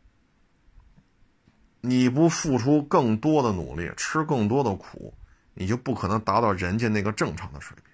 [1.82, 5.14] 你不付出更多的努力，吃更多的苦，
[5.54, 7.94] 你就不可能达到人家那个正常的水平。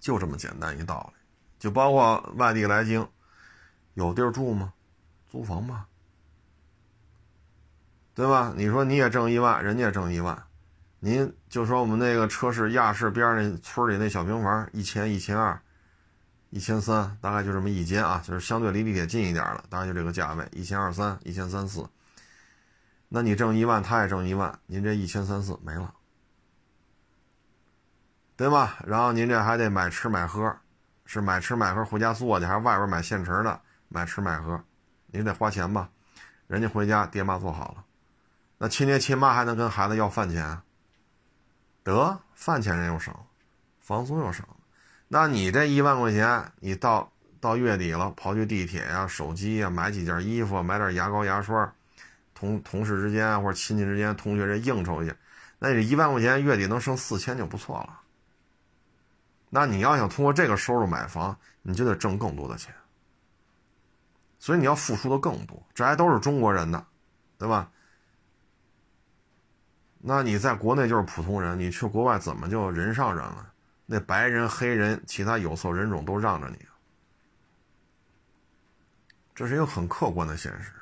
[0.00, 1.20] 就这么简单一道理。
[1.58, 3.08] 就包括外地来京，
[3.94, 4.72] 有地儿住吗？
[5.30, 5.86] 租房吧，
[8.14, 8.54] 对吧？
[8.56, 10.46] 你说你也挣一万，人家也挣一万，
[11.00, 15.60] 您就说我们那个车市亚市边那村里那小平房，一千、一千二、
[16.50, 21.88] 一千三，大概就这么一间啊，就是相对离地铁近一点了，大概就这个价位，一千二三、一千三四。
[23.08, 25.94] 那你挣一万，他也挣一万，您这一千三四没了，
[28.36, 28.78] 对吧？
[28.84, 30.56] 然后您这还得买吃买喝，
[31.06, 34.60] 是买吃买喝回家做去，还是外边买现成的买吃买喝？
[35.06, 35.88] 您得花钱吧，
[36.48, 37.84] 人家回家爹妈做好了，
[38.58, 40.60] 那亲爹亲妈还能跟孩子要饭钱？
[41.88, 43.14] 得饭钱人又省，
[43.80, 44.44] 房租又省，
[45.08, 47.10] 那你这一万块钱，你到
[47.40, 51.72] 到月底了，跑去地铁呀、手机呀，买几件衣服，买点牙膏牙刷，
[52.34, 55.16] 同同事之间或者亲戚之间、同学这应酬一下，
[55.58, 58.00] 那这一万块钱月底能剩四千就不错了。
[59.48, 62.74] 那你要想通过这个收入买房，你就得挣更多的钱。
[64.38, 66.84] 所以你要付出的更多，这还都是中国人呢，
[67.38, 67.70] 对吧？
[70.00, 73.52] 那你在国内就是普通人，你去国外怎么就人上人了？
[73.86, 76.58] 那白人、黑人、其他有色人种都让着你，
[79.34, 80.72] 这是一个很客观的现实。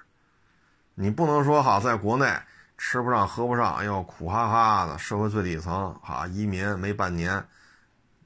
[0.94, 2.36] 你不能说哈，在国内
[2.76, 7.46] 吃不上喝不上，哎呦苦哈哈的，社会最底层哈，移民没半年，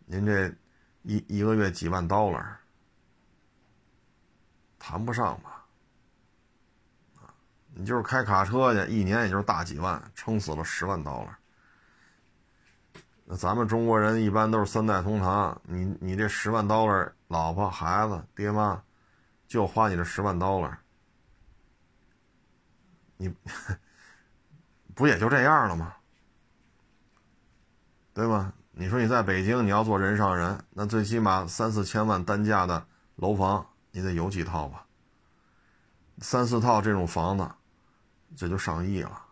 [0.06, 0.52] 您这
[1.02, 2.58] 一一个月几万刀了。
[4.78, 5.49] 谈不上吧，
[7.74, 11.38] 你就是开卡车去，一年也就是大几万，撑死了十万刀了。
[13.24, 18.82] 那咱们中国人一般都是三代同堂，你你这十万刀了，老婆孩子爹妈，
[19.46, 20.78] 就花你这十万刀了，
[23.16, 23.32] 你
[24.94, 25.94] 不也就这样了吗？
[28.12, 28.52] 对吗？
[28.72, 33.66] 你说你在北京，你要做人上人，那最起码三四千万单价的楼房。
[33.92, 34.86] 你得有几套吧，
[36.20, 37.50] 三四套这种房子，
[38.36, 39.22] 这就上亿了。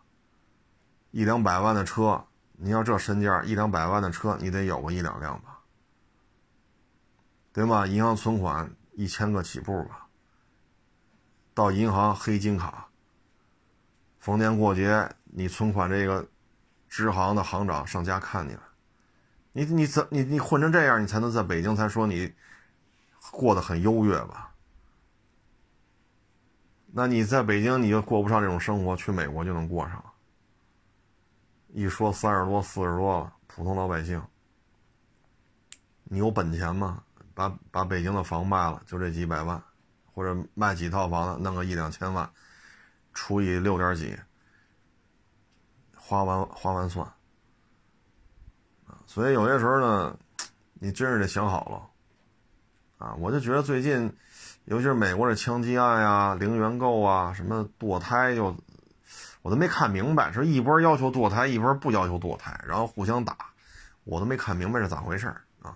[1.11, 5.59] 一两百万的车，你要这身价，一两百万的车，你得有个一两辆吧，
[7.51, 7.87] 对吗？
[7.87, 10.07] 银行存款一千个起步吧。
[11.53, 12.87] 到银行黑金卡，
[14.19, 16.27] 逢年过节你存款这个
[16.87, 18.63] 支行的行长上家看你了，
[19.51, 22.33] 你你怎你你混成这样，你才能在北京才说你
[23.31, 24.48] 过得很优越吧？
[26.91, 30.05] 那你在北京你就过不上这种生活，去美国就能过上了。
[31.67, 34.19] 一说三十多、四十多了，普通老百姓，
[36.05, 37.03] 你有本钱吗？
[37.35, 39.61] 把把北京的房卖了，就这几百万，
[40.11, 42.27] 或者卖几套房子，弄个一两千万，
[43.13, 44.17] 除以六点几，
[45.95, 47.07] 花完花完算。
[49.05, 50.17] 所以有些时候呢，
[50.73, 53.05] 你真是得想好了。
[53.05, 54.11] 啊，我就觉得最近。
[54.69, 58.55] 尤其是美国的枪击案呀、零元购啊、什么堕胎，又
[59.41, 63.35] 我都没看明白，是一波要求堕胎，一波不要求堕胎，然后互相打，
[64.03, 65.25] 我都没看明白是咋回事
[65.63, 65.75] 啊。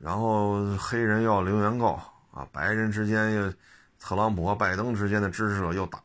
[0.00, 3.52] 然后黑人要零元购啊，白人之间又
[4.00, 6.00] 特朗普和拜登之间的支持者又打，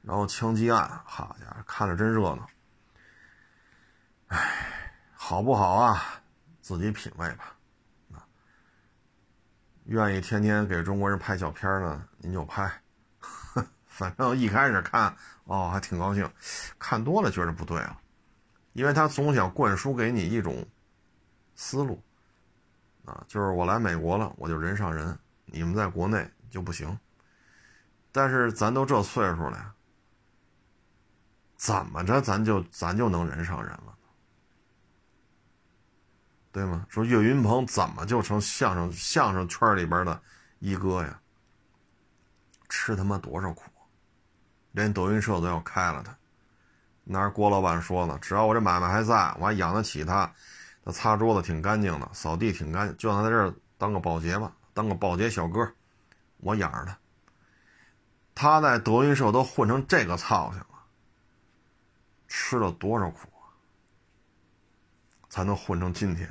[0.00, 2.46] 然后枪击案，好家伙，看着真热闹。
[4.28, 4.38] 哎，
[5.12, 6.02] 好不好啊？
[6.62, 7.57] 自己品味吧。
[9.88, 12.70] 愿意天天给中国人拍小片呢，您就拍。
[13.88, 16.30] 反正一开始看哦还挺高兴，
[16.78, 17.98] 看多了觉得不对了，
[18.74, 20.64] 因为他总想灌输给你一种
[21.56, 22.00] 思路
[23.06, 26.96] 啊，就是我来美国了，我就人上人，你们在国内就不行。
[28.12, 29.74] 但是咱都这岁数了，
[31.56, 33.97] 怎么着咱就咱就能人上人了？
[36.58, 36.84] 对吗？
[36.88, 40.20] 说岳云鹏怎么就成相声相声圈里边的
[40.58, 41.20] 一哥呀？
[42.68, 43.62] 吃他妈多少苦，
[44.72, 46.16] 连德云社都要开了他。
[47.04, 50.34] 那郭老板说的，只要我这买卖还在，我还养得起他，
[50.84, 55.72] 他擦桌子挺干净的，扫地挺干净，就让他在这儿当个保洁吧，当个保洁小哥，
[56.38, 56.98] 我养着他。
[58.34, 60.84] 他在德云社都混成这个操性了，
[62.26, 63.54] 吃了多少苦啊，
[65.30, 66.28] 才能混成今天？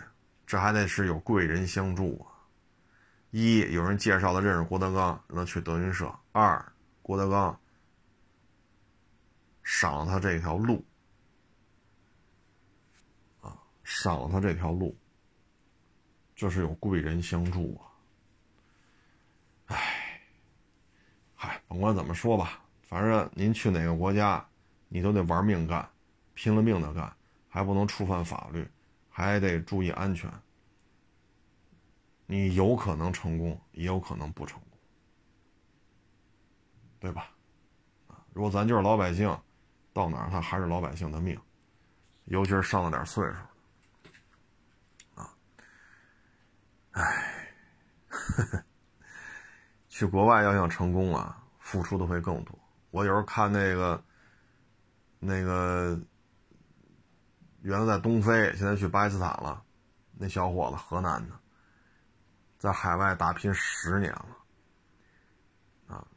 [0.48, 2.32] 这还得是有贵人相助啊！
[3.32, 7.60] 一有人介绍的认识郭德纲，让他去德云社；二郭德纲
[9.61, 10.86] 赏他这条路
[13.41, 14.98] 啊，赏他这条路，
[16.34, 19.76] 这是有贵人相助啊！
[19.76, 20.22] 哎，
[21.36, 24.48] 嗨，甭管怎么说吧，反正您去哪个国家，
[24.88, 25.86] 你都得玩命干，
[26.36, 27.14] 拼了命的干，
[27.49, 28.65] 还不能触犯法律，
[29.18, 30.31] 还得注意安全。
[32.27, 34.80] 你有可能成功，也有可能不成功，
[36.99, 37.31] 对吧？
[38.31, 39.35] 如果咱就是老百姓，
[39.91, 41.35] 到哪儿他还是老百姓的命，
[42.26, 43.38] 尤其是上了点岁数，
[45.19, 45.34] 啊，
[46.91, 47.49] 唉，
[49.89, 52.56] 去国外要想成功啊，付出的会更多。
[52.91, 54.03] 我有时候看那个，
[55.18, 55.99] 那个
[57.68, 59.61] 原来在东非，现在去巴基斯坦了，
[60.14, 61.35] 那小伙子，河南的。
[62.57, 64.38] 在海外打拼十年了，
[65.88, 66.07] 啊，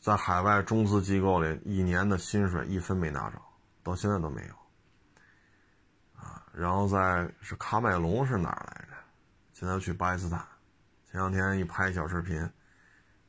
[0.00, 3.40] 在海外中资机构里一年的薪水一分没拿着，
[3.84, 4.54] 到现在都没有，
[6.20, 8.96] 啊，然后在是喀麦隆是哪儿来着？
[9.52, 10.44] 现在去巴基斯坦，
[11.08, 12.50] 前两天一拍小视频，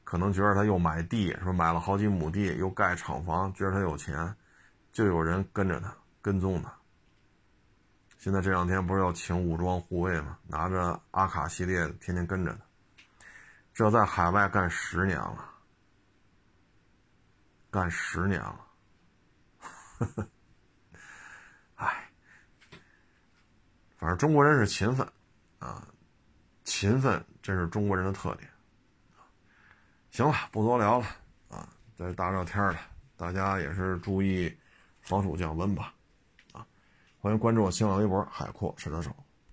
[0.03, 4.35] 可能觉得他又买地，说买了好几亩地，又盖厂房，觉得他有钱，
[4.91, 6.73] 就有人跟着他，跟踪他。
[8.19, 10.37] 现在这两天不是要请武装护卫吗？
[10.45, 12.59] 拿着阿卡系列，天天跟着他。
[13.73, 15.49] 这在海外干十年了，
[17.71, 18.65] 干十年了。
[21.75, 22.11] 哎，
[23.97, 25.09] 反正中国人是勤奋
[25.59, 25.87] 啊，
[26.65, 28.49] 勤奋这是中国人的特点。
[30.09, 31.05] 行了，不多聊了
[31.47, 32.77] 啊，这大热天的，
[33.15, 34.53] 大家也是注意
[34.99, 35.93] 防暑降温吧。
[37.21, 39.11] 欢迎关注我新浪微博“海阔试车手”。